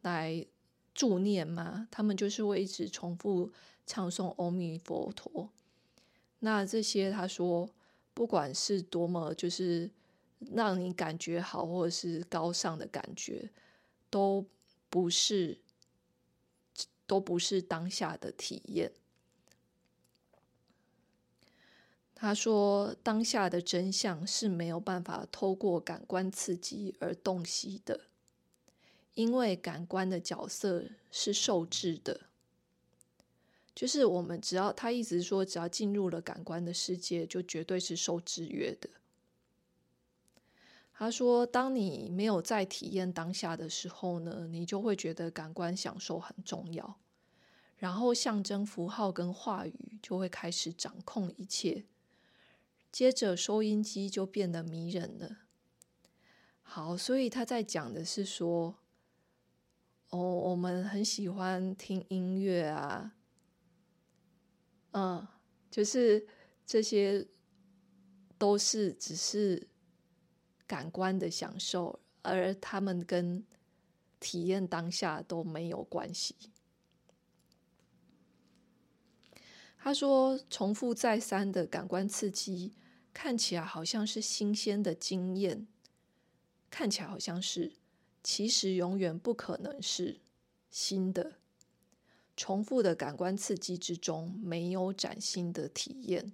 [0.02, 0.46] 来
[0.94, 1.88] 助念吗？
[1.90, 3.54] 他们就是会一直重复
[3.86, 5.50] 唱诵阿弥陀佛。
[6.40, 7.70] 那这些他说，
[8.14, 9.92] 不管是多么就是。
[10.56, 13.52] 让你感觉好，或者是高尚的感觉，
[14.10, 14.44] 都
[14.90, 15.60] 不是，
[17.06, 18.92] 都不是当下的体验。
[22.16, 28.08] 他说，当下的真相是没有办法透过感官刺激而洞悉的，
[29.14, 32.31] 因为感官的角色是受制的。
[33.82, 38.88] 就是我们只要他一直说，只要进入了感官的世界，就绝对是受制约的。
[40.94, 47.00] 他说：“当你没有在体验当下的时候呢，你就会觉得感官享受很重要，
[47.76, 51.86] 然后象征符号跟话语就会开始掌控一切，
[52.92, 55.38] 接着收音机就变得迷人了。
[56.62, 58.76] 好，所以他在讲的是说，
[60.12, 63.16] 哦，我们很喜欢听音乐啊，
[64.92, 65.28] 嗯，
[65.70, 66.26] 就是
[66.66, 67.28] 这些
[68.38, 69.68] 都是只是。”
[70.68, 73.46] 感官的享受，而他们跟
[74.22, 76.34] 体验当下都没有关系。
[79.78, 82.72] 他说：“重复再三的感官刺激，
[83.14, 85.68] 看起来好像是新鲜的经验，
[86.70, 87.74] 看起来好像是，
[88.24, 90.22] 其实永远不可能是
[90.70, 91.41] 新的。
[92.42, 96.34] 重复的感官刺激之中，没有崭新的体验。”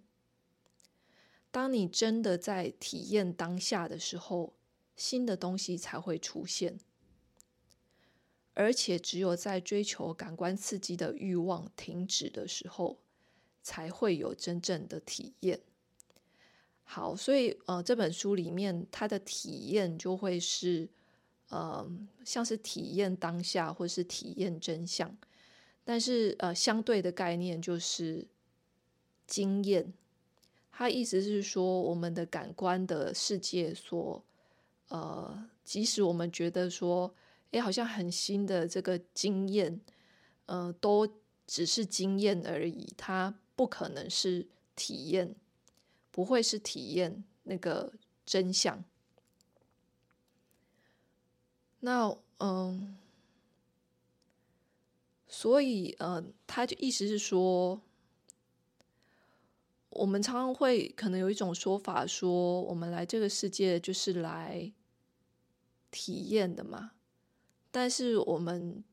[1.52, 4.54] 当你真的在体验当下的时候，
[4.96, 6.80] 新的东西才会出现。
[8.54, 13.00] 而且，只有在追求感官刺激的欲望停止的时候，
[13.62, 15.60] 才会有真正的体验。
[16.84, 20.88] 好，所以呃，这本书里面它的体验就会是
[21.50, 21.86] 呃，
[22.24, 25.18] 像是体验当下或是体验真相，
[25.90, 28.28] 但是呃，相对的概念就是
[29.26, 29.94] 经验。
[30.70, 34.22] 他意思是说，我们的感官的世界所，
[34.90, 37.16] 呃，即使我们觉得说，
[37.52, 39.80] 诶，好像很新的这个经验，
[40.48, 41.08] 呃，都
[41.48, 45.34] 只是经验而已，它不可能是体验，
[46.12, 47.94] 不会是体验那个
[48.26, 48.84] 真相。
[51.80, 52.98] 那嗯，
[55.28, 57.82] 所以呃，他就意思是说，
[59.90, 64.72] 我们常常会可能有一种说法说，我们来这个世界就是来
[65.92, 66.92] 体验的嘛。
[67.72, 68.84] 但是我们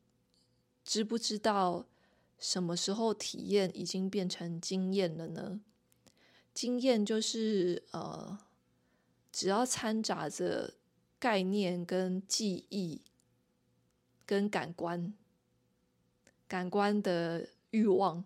[0.84, 1.86] 知不知道
[2.38, 5.60] 什么时候体验已经变成经验了呢？
[6.52, 8.38] 经验就是呃，
[9.32, 10.74] 只要掺杂着
[11.18, 13.00] 概念跟记忆
[14.26, 15.14] 跟感官、
[16.48, 18.24] 感官的欲望、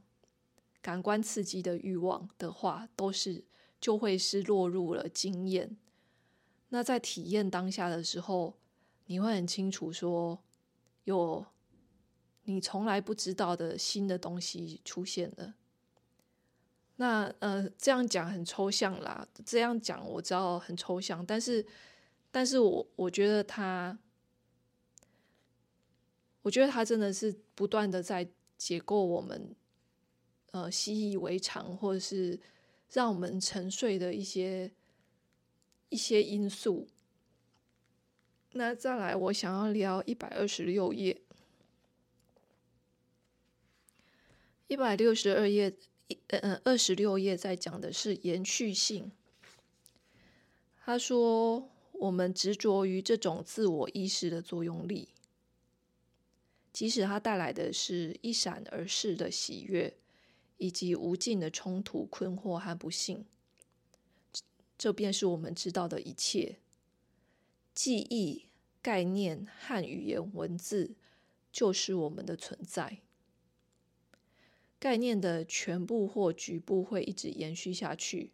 [0.81, 3.45] 感官刺激的欲望的话，都是
[3.81, 5.77] 就会是落入了经验。
[6.69, 8.55] 那在体验当下的时候，
[9.07, 10.41] 你会很清楚说。
[11.05, 11.43] 有
[12.45, 15.55] 你从来不知道的新的东西出现了。
[16.97, 19.27] 那呃，这样讲很抽象啦。
[19.47, 21.65] 这样讲我知道很抽象，但是，
[22.31, 23.99] 但是我我觉得他，
[26.43, 28.27] 我觉得他真的是不断的在
[28.57, 29.55] 解构我们
[30.53, 32.39] 呃习以为常，或者是
[32.93, 34.71] 让我们沉睡的一些
[35.89, 36.89] 一些因素。
[38.53, 41.21] 那再来，我想要聊一百二十六页，
[44.69, 45.77] 一百六十二页，
[46.29, 49.13] 嗯，二十六页在讲的是延续性。
[50.83, 55.09] 他说，我们执着于这种自我意识的作用力，
[56.73, 59.97] 即使它带来的是一闪而逝的喜悦，
[60.57, 63.25] 以及无尽的冲突、困惑和不幸，
[64.77, 66.59] 这便是我们知道的一切
[67.75, 68.45] 记忆。
[68.81, 70.95] 概念和语言文字
[71.53, 72.99] 就是我们的存在。
[74.79, 78.31] 概念的全部或局部会一直延续下去，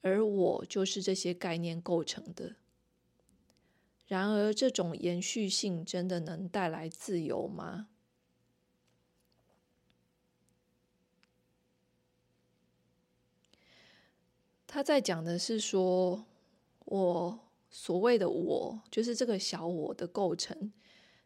[0.00, 2.56] 而我就是这些概念构成的。
[4.08, 7.86] 然而，这种延续性真的能带来自由吗？
[14.66, 16.26] 他在讲的是说，
[16.86, 17.44] 我。
[17.70, 20.72] 所谓的我，就是这个小我的构成，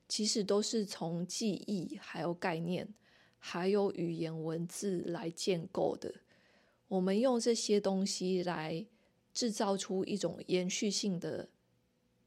[0.09, 2.93] 其实都是从记忆、还有概念、
[3.39, 6.12] 还有语言文字来建构的。
[6.89, 8.85] 我们用这些东西来
[9.33, 11.49] 制造出一种延续性的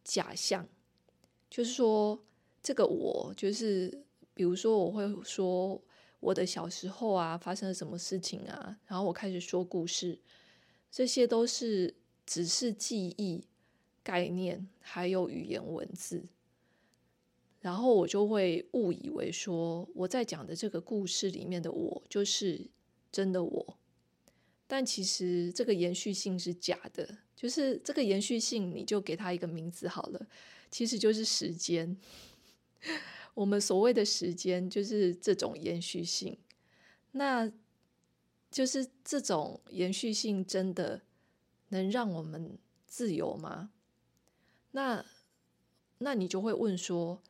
[0.05, 0.65] 假象，
[1.49, 2.23] 就是说，
[2.63, 5.81] 这个我，就是比如说，我会说
[6.21, 10.17] 我的小时候啊，发生了什么事情啊，然后我开始说故事，
[10.89, 11.93] 这些都是
[12.25, 13.43] 只是记忆。
[14.05, 16.23] 概念还有语言文字，
[17.59, 22.69] 然后我就会误以为说我在讲的这个故事里面的我就是
[23.11, 23.77] 真的我，
[24.67, 30.27] 但其实这个延续性是假的，就是这个延续性你就给它一个名字好了，
[30.71, 31.97] 其实就是时间。
[33.35, 36.37] 我们所谓的时间就是这种延续性，
[37.11, 37.51] 那
[38.49, 41.01] 就是这种延续性真的
[41.69, 42.57] 能让我们
[42.87, 43.71] 自由吗？
[44.71, 45.05] 那，
[45.97, 47.21] 那你就会问说，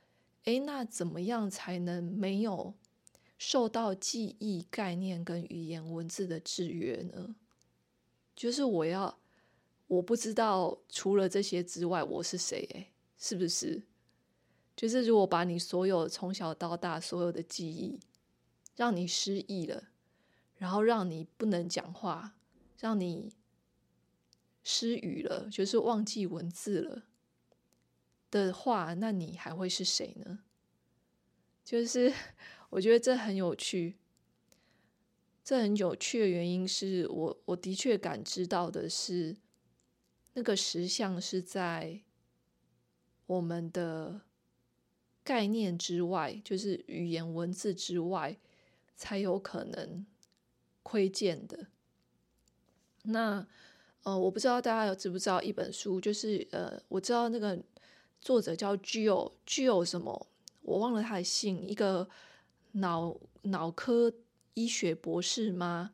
[0.44, 2.76] 诶，那怎么样才能没有
[3.38, 7.36] 受到记忆、概念跟语言文字的制约呢？
[8.36, 9.18] 就是我要，
[9.88, 12.68] 我不知道除了这些之外，我是谁？
[12.74, 13.84] 诶，是不是？
[14.76, 18.00] 就是如果把你所有从小到大所有的记忆，
[18.76, 19.90] 让你失忆了，
[20.58, 22.36] 然后让你不能讲话，
[22.78, 23.34] 让你
[24.64, 27.04] 失语了，就是忘记文字了。
[28.30, 30.40] 的话，那你还会是谁呢？
[31.64, 32.14] 就是
[32.70, 33.96] 我觉得这很有趣。
[35.44, 39.36] 这很有趣的原因是我我的确感知到的是，
[40.34, 42.02] 那个实相是在
[43.28, 44.22] 我们的
[45.24, 48.38] 概念之外，就是语言文字之外，
[48.96, 50.06] 才有可能
[50.82, 51.68] 窥见的。
[53.04, 53.46] 那
[54.04, 57.62] 呃，我不知道大家有知不知道一本书，就是呃，我知道那个。
[58.22, 60.28] 作者叫 Jill，Jill 什么？
[60.64, 61.62] 我忘了他的姓。
[61.62, 62.10] 一个
[62.76, 64.12] 脑脑科
[64.54, 65.92] 医学博士吗？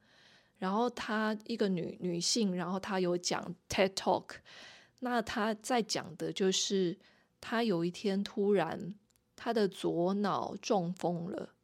[0.58, 4.36] 然后她一个女女性，然后她有讲 TED Talk。
[5.00, 6.98] 那她在讲的就是，
[7.40, 8.96] 她有一天突然
[9.36, 11.56] 她的左脑中风了，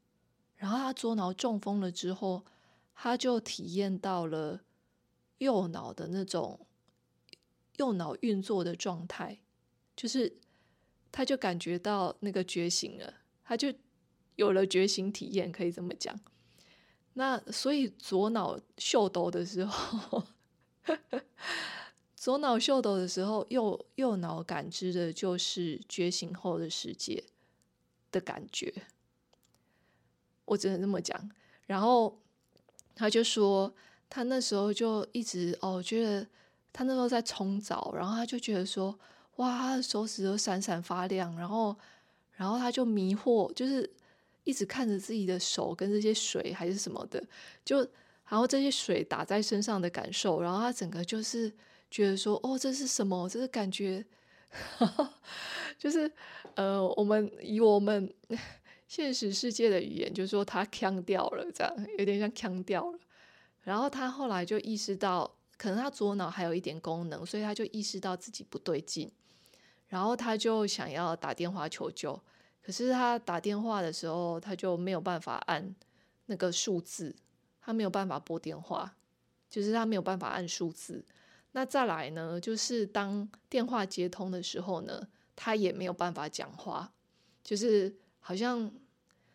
[0.56, 2.44] 然后她左脑中风了之后，
[2.94, 4.62] 她就体验到了
[5.38, 6.68] 右脑的那种
[7.78, 9.40] 右脑运作的状态，
[9.96, 10.38] 就是。
[11.10, 13.12] 他就感觉到那个觉醒了，
[13.44, 13.74] 他就
[14.38, 16.18] 有了觉醒体验，可以这么讲。
[17.14, 20.24] 那所以左脑秀逗的时候，
[22.16, 27.24] 左脑秀逗的时候，右右脑感知的就是觉醒后的世界
[28.12, 28.72] 的感觉。
[30.46, 31.30] 我只能这么讲。
[31.66, 32.20] 然后
[32.94, 33.74] 他就说，
[34.08, 36.28] 他那时候就一直哦，觉得
[36.72, 38.98] 他那时候在冲澡，然后他就觉得说，
[39.38, 41.76] 哇，他的手指都闪闪发亮，然后，
[42.34, 43.92] 然后他就迷惑，就是。
[44.48, 47.22] 一直看着自己的手跟这些水还是什么的，
[47.66, 47.80] 就
[48.30, 51.52] 然后这些水打在身上的感受，然后他整个就是
[51.92, 53.28] 觉得说，哦，这是什么？
[53.28, 54.06] 这是感觉，
[55.78, 56.10] 就是
[56.56, 58.14] 呃，我们以我们
[58.88, 63.00] 现实世界的语言，就是说他呛掉了，这样有点像呛掉了。
[63.64, 69.12] 然后他后来就意识到，可能他左脑还有一点功能，所以他就意识到自己不对劲，
[69.90, 72.18] 然后他就想要打电话求救。
[72.68, 75.74] 可是他打电话的时候，他就没有办法按
[76.26, 77.16] 那个数字，
[77.62, 78.94] 他没有办法拨电话，
[79.50, 81.06] 就是他没有办法按数字。
[81.54, 86.92] 那再来呢，就是当电话接通的时候呢，他也没有办法讲话，
[87.42, 88.70] 就是好像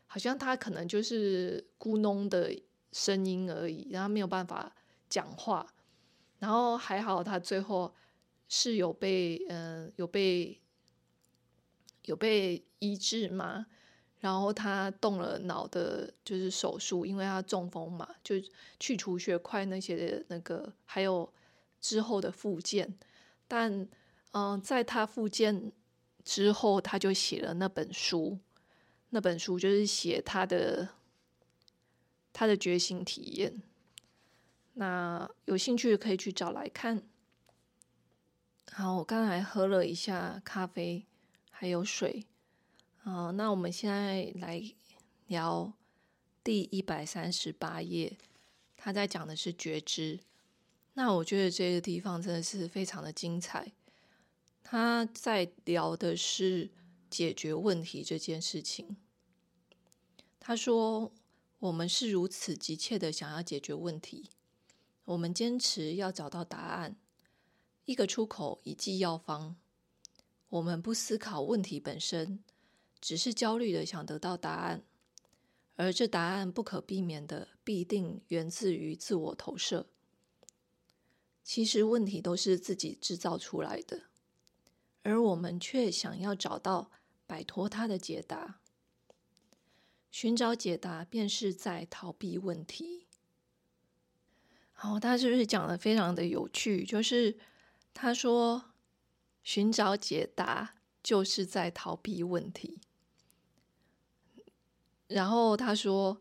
[0.06, 2.54] 好像他可能就是咕哝的
[2.92, 4.70] 声音而已，然后没有办法
[5.08, 5.66] 讲话。
[6.38, 7.94] 然后还好他最后
[8.46, 10.58] 是有被嗯、有被。
[12.04, 13.66] 有被医治吗？
[14.20, 18.36] 然后他动了脑的，就是手术，因为他中风嘛，就
[18.78, 21.32] 去除血块那些的那个，还有
[21.80, 22.96] 之后的复健。
[23.48, 23.88] 但
[24.30, 25.72] 嗯、在他复健
[26.24, 28.38] 之后，他就写了那本书，
[29.10, 30.88] 那本书就是写他的
[32.32, 33.60] 他的觉醒体验。
[34.74, 37.02] 那有兴趣可以去找来看。
[38.70, 41.04] 好，我刚才喝了一下咖啡。
[41.62, 42.26] 还有水，
[43.04, 44.60] 啊，那我们现在来
[45.28, 45.72] 聊
[46.42, 48.18] 第一百三十八页，
[48.76, 50.18] 他在讲的是觉知。
[50.94, 53.70] 那我觉得这个地方真的是非常的精彩。
[54.64, 56.68] 他在聊的是
[57.08, 58.96] 解决问题这件事情。
[60.40, 61.12] 他说
[61.60, 64.28] ：“我们是如此急切的想要解决问题，
[65.04, 66.96] 我们坚持要找到答案，
[67.84, 69.54] 一个出口，一剂药方。”
[70.52, 72.44] 我们不思考问题本身，
[73.00, 74.82] 只是焦虑的想得到答案，
[75.76, 79.86] 而这答案不可避免的必定源自于自我投射。
[81.42, 84.02] 其实问题都是自己制造出来的，
[85.02, 86.90] 而我们却想要找到
[87.26, 88.60] 摆脱它的解答。
[90.10, 93.06] 寻找解答便是在逃避问题。
[94.74, 96.84] 好，他是不是讲的非常的有趣？
[96.84, 97.38] 就是
[97.94, 98.71] 他说。
[99.42, 102.80] 寻找解答就是在逃避问题。
[105.08, 106.18] 然后他说，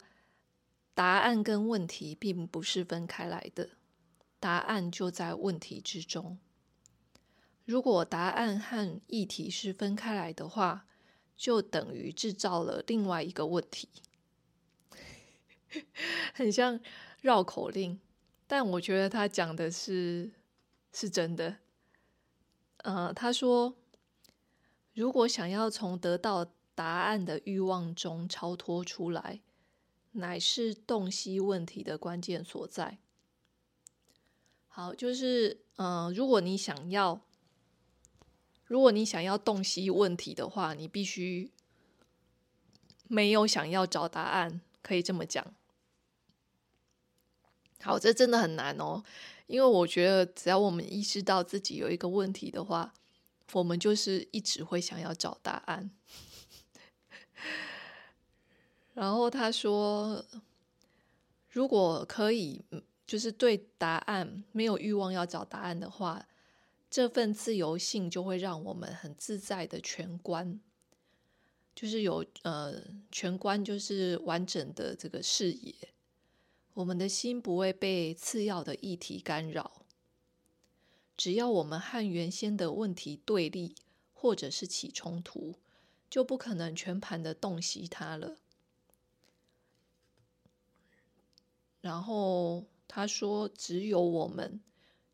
[0.94, 3.70] 答案跟问题并不是分开来的，
[4.40, 6.38] 答案就在问题之中。
[7.64, 10.88] 如果答案和议题是分开来的话，
[11.38, 13.88] 就等于制造了另外一个问题。
[16.34, 16.78] 很像
[17.22, 17.98] 绕口令，
[18.46, 20.32] 但我觉得他讲的是
[20.92, 21.60] 是真的。
[22.84, 23.76] 呃，他说，
[24.94, 29.42] 如果想要从得到答案的欲望中超脱出来，
[30.12, 32.98] 乃是洞悉问题的关键所在。
[34.68, 37.22] 好，就是，呃，如果你想要，
[38.66, 41.52] 如果你想要洞悉问题的话，你必须
[43.08, 45.54] 没有想要找答案，可以这么讲。
[47.82, 49.04] 好，这真的很难哦。
[49.52, 52.94] 因为我觉得，只要我们意识到自己有一个问题的话，
[53.52, 55.92] 我们就是一直会想要找答案。
[58.94, 60.24] 然后他说，
[61.50, 62.64] 如果可以，
[63.06, 66.26] 就是对答案没有欲望要找答案的话，
[66.90, 70.62] 这份自由性就会让我们很自在的全观，
[71.76, 72.82] 就是有呃
[73.12, 75.76] 全观，就是完整的这个视野。
[76.74, 79.86] 我们的心不会被次要的议题干扰。
[81.18, 83.76] 只要我们和原先的问题对立，
[84.14, 85.56] 或者是起冲突，
[86.10, 88.38] 就不可能全盘的洞悉它了。
[91.82, 94.62] 然后他说：“只有我们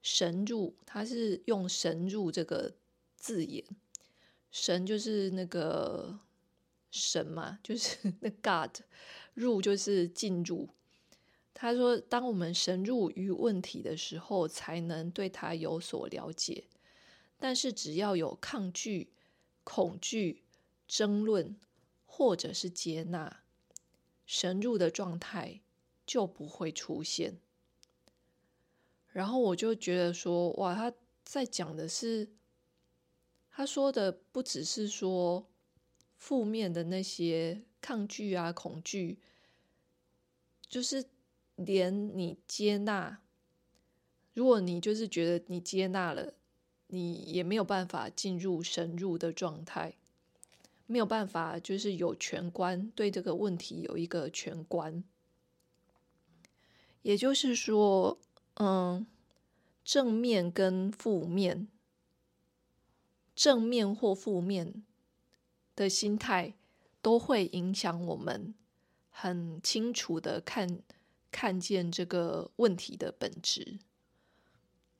[0.01, 2.75] 神入，他是用‘神入’这个
[3.15, 3.65] 字眼，
[4.51, 6.19] 神就是那个
[6.91, 8.77] 神嘛，就是 那 God，
[9.33, 10.69] 入就是进入。”
[11.59, 16.65] 他说：“当我们深入于问题的时候，才能对他有所了解。
[17.39, 19.11] 但是，只要有抗拒、
[19.63, 20.43] 恐惧、
[20.87, 21.59] 争论，
[22.05, 23.41] 或者是接纳，
[24.27, 25.61] 神入的状态
[26.05, 27.39] 就不会出现。
[29.11, 30.93] 然后我就觉得说，哇，他
[31.23, 32.29] 在讲的是，
[33.49, 35.47] 他说的不只是说
[36.17, 39.17] 负面的那些抗拒啊、恐惧，
[40.69, 41.03] 就是
[41.57, 43.19] 连你接纳，
[44.33, 46.33] 如果你就是觉得你接纳了，
[46.87, 49.95] 你也没有办法进入神入的状态。
[50.89, 55.03] 没有办法，就是有全观，对这个问题有一个全观。
[57.01, 58.17] 也就是说，
[58.53, 59.05] 嗯，
[59.83, 61.67] 正面跟负面，
[63.35, 64.85] 正面或负面
[65.75, 66.53] 的心态，
[67.01, 68.55] 都会影响我们
[69.09, 70.79] 很清楚的看
[71.31, 73.79] 看见这个问题的本质。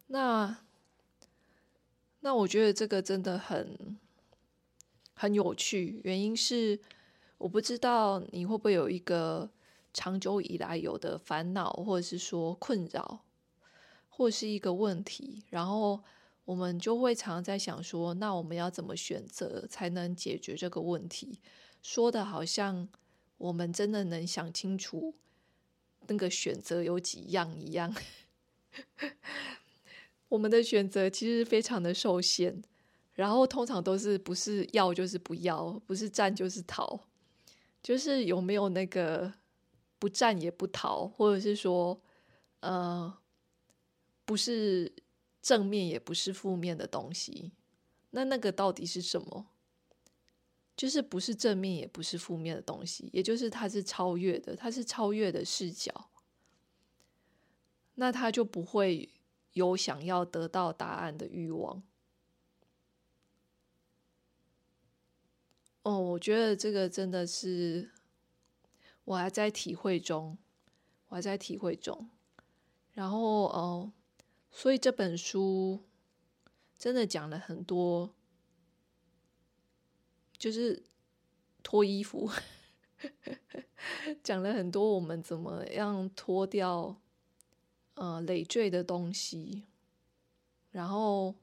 [0.07, 0.57] 那
[2.19, 3.97] 那我觉得这个真的很。
[5.19, 6.79] 很有趣，原因是
[7.39, 9.49] 我不知道你会不会有一个
[9.91, 13.25] 长久以来有的烦恼，或者是说困扰，
[14.09, 15.99] 或是一个问题，然后
[16.45, 21.39] 我们就会常在想说，那我们要怎么选择才能解决这个问题？
[21.81, 22.87] 说的好像
[23.39, 25.15] 我们真的能想清楚
[26.07, 27.93] 那个选择有几样一样，
[30.29, 32.63] 我们的选择其实非常的受限。
[33.13, 36.99] 然后通常都是不是要就是不要，不是战就是逃，
[37.81, 39.33] 就是有没有那个
[39.97, 41.99] 不战也不逃，或者是说，
[42.59, 43.11] 呃，
[44.23, 44.93] 不是
[45.41, 47.51] 正面也不是负面的东西，
[48.11, 49.47] 那那个到底是什么？
[50.77, 56.09] 就是不是正面也不是负面的东西，也就是它是超越的，它是超越的视角，
[57.95, 59.09] 那他就不会
[59.53, 61.81] 有想要得到答案的欲望。
[65.81, 67.89] 哦，我觉得这个真的是
[69.05, 70.37] 我还在体会中，
[71.07, 72.07] 我还在体会中。
[72.93, 73.91] 然后哦，
[74.51, 75.81] 所以这本书
[76.77, 78.13] 真的讲了很多，
[80.37, 80.83] 就是
[81.63, 82.29] 脱衣服，
[84.23, 86.99] 讲了很多我们怎么样脱掉
[87.95, 89.63] 呃累赘的东西。
[90.71, 91.35] 然后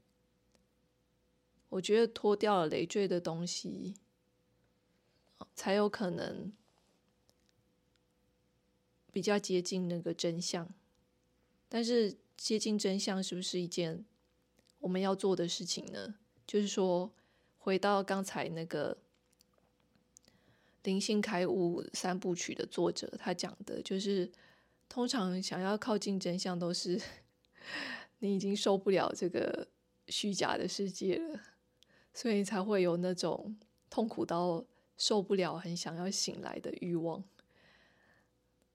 [1.68, 3.94] 我觉得脱掉了累赘的东西。
[5.54, 6.52] 才有可能
[9.12, 10.68] 比较接近那个真相，
[11.68, 14.04] 但是接近真相是不是一件
[14.80, 16.16] 我们要做的事情呢？
[16.46, 17.12] 就是说，
[17.64, 18.94] 回到刚才那个
[20.82, 24.30] 《灵性开悟三部曲》的作者，他讲的就是，
[24.86, 27.00] 通常想要靠近真相，都是
[28.18, 29.66] 你已经受不了这个
[30.08, 31.40] 虚假的世界了，
[32.12, 33.56] 所以才会有那种
[33.88, 34.62] 痛苦到。
[34.96, 37.24] 受不了，很想要醒来的欲望。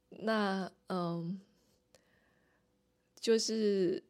[0.10, 1.40] 那嗯，
[3.18, 4.04] 就是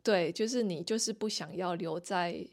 [0.00, 2.46] 对，就是你就是不想要留在，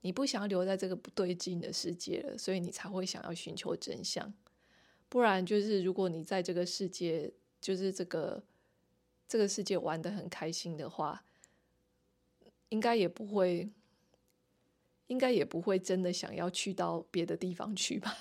[0.00, 4.32] 你不想要留在这个不对劲的世界了，所以你才会想要寻求真相。
[5.08, 8.42] 不然，就是如果你在这个世界，就是这个
[9.28, 11.24] 这个世界玩得很开心的话，
[12.68, 13.70] 应该也不会。
[15.10, 18.16] 应该也不会真的想要去到别的地方去吧。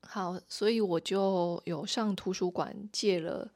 [0.00, 3.52] 好，所以我就有上图书馆借了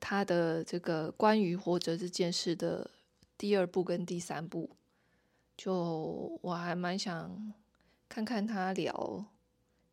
[0.00, 2.90] 他的这个关于活着这件事的
[3.42, 4.76] 第二部跟第三部，
[5.56, 7.52] 就我还蛮想
[8.08, 9.26] 看看他聊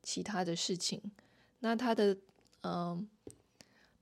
[0.03, 1.01] 其他的事情。
[1.61, 2.15] 那他的
[2.61, 3.09] 嗯。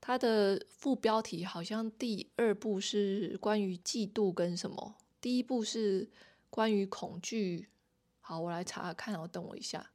[0.00, 6.08] 他的副标题好像第二部是关于嫉妒跟什么，第一部是
[6.48, 7.68] 关于恐惧。
[8.20, 9.90] 好，我来查看哦，等我一下。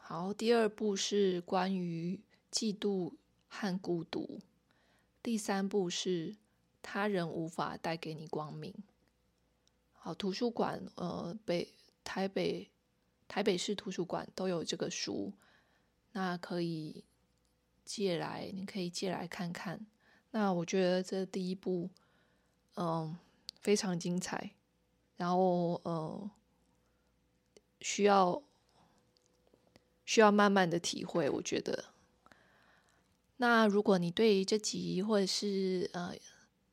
[0.00, 3.12] 好，第二部是关于嫉妒
[3.46, 4.40] 和孤独，
[5.22, 6.34] 第三部是
[6.84, 8.72] 他人无法带给你光明。
[9.92, 11.72] 好，图书馆，呃，北
[12.04, 12.70] 台北
[13.26, 15.32] 台北市图书馆都有这个书，
[16.12, 17.02] 那可以。
[17.86, 19.84] 借来，你可以借来看看。
[20.30, 21.90] 那我觉得这第一部，
[22.76, 23.14] 嗯，
[23.60, 24.52] 非常精彩。
[25.18, 26.30] 然后，呃，
[27.82, 28.42] 需要
[30.06, 31.28] 需要慢慢的体会。
[31.28, 31.84] 我觉得。
[33.36, 36.16] 那如果你对这集或者是呃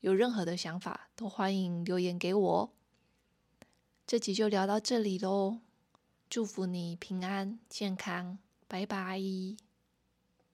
[0.01, 2.73] 有任何的想法，都欢迎留言给我。
[4.05, 5.59] 这集就聊到这里喽，
[6.29, 8.37] 祝福你平安健康，
[8.67, 9.70] 拜拜。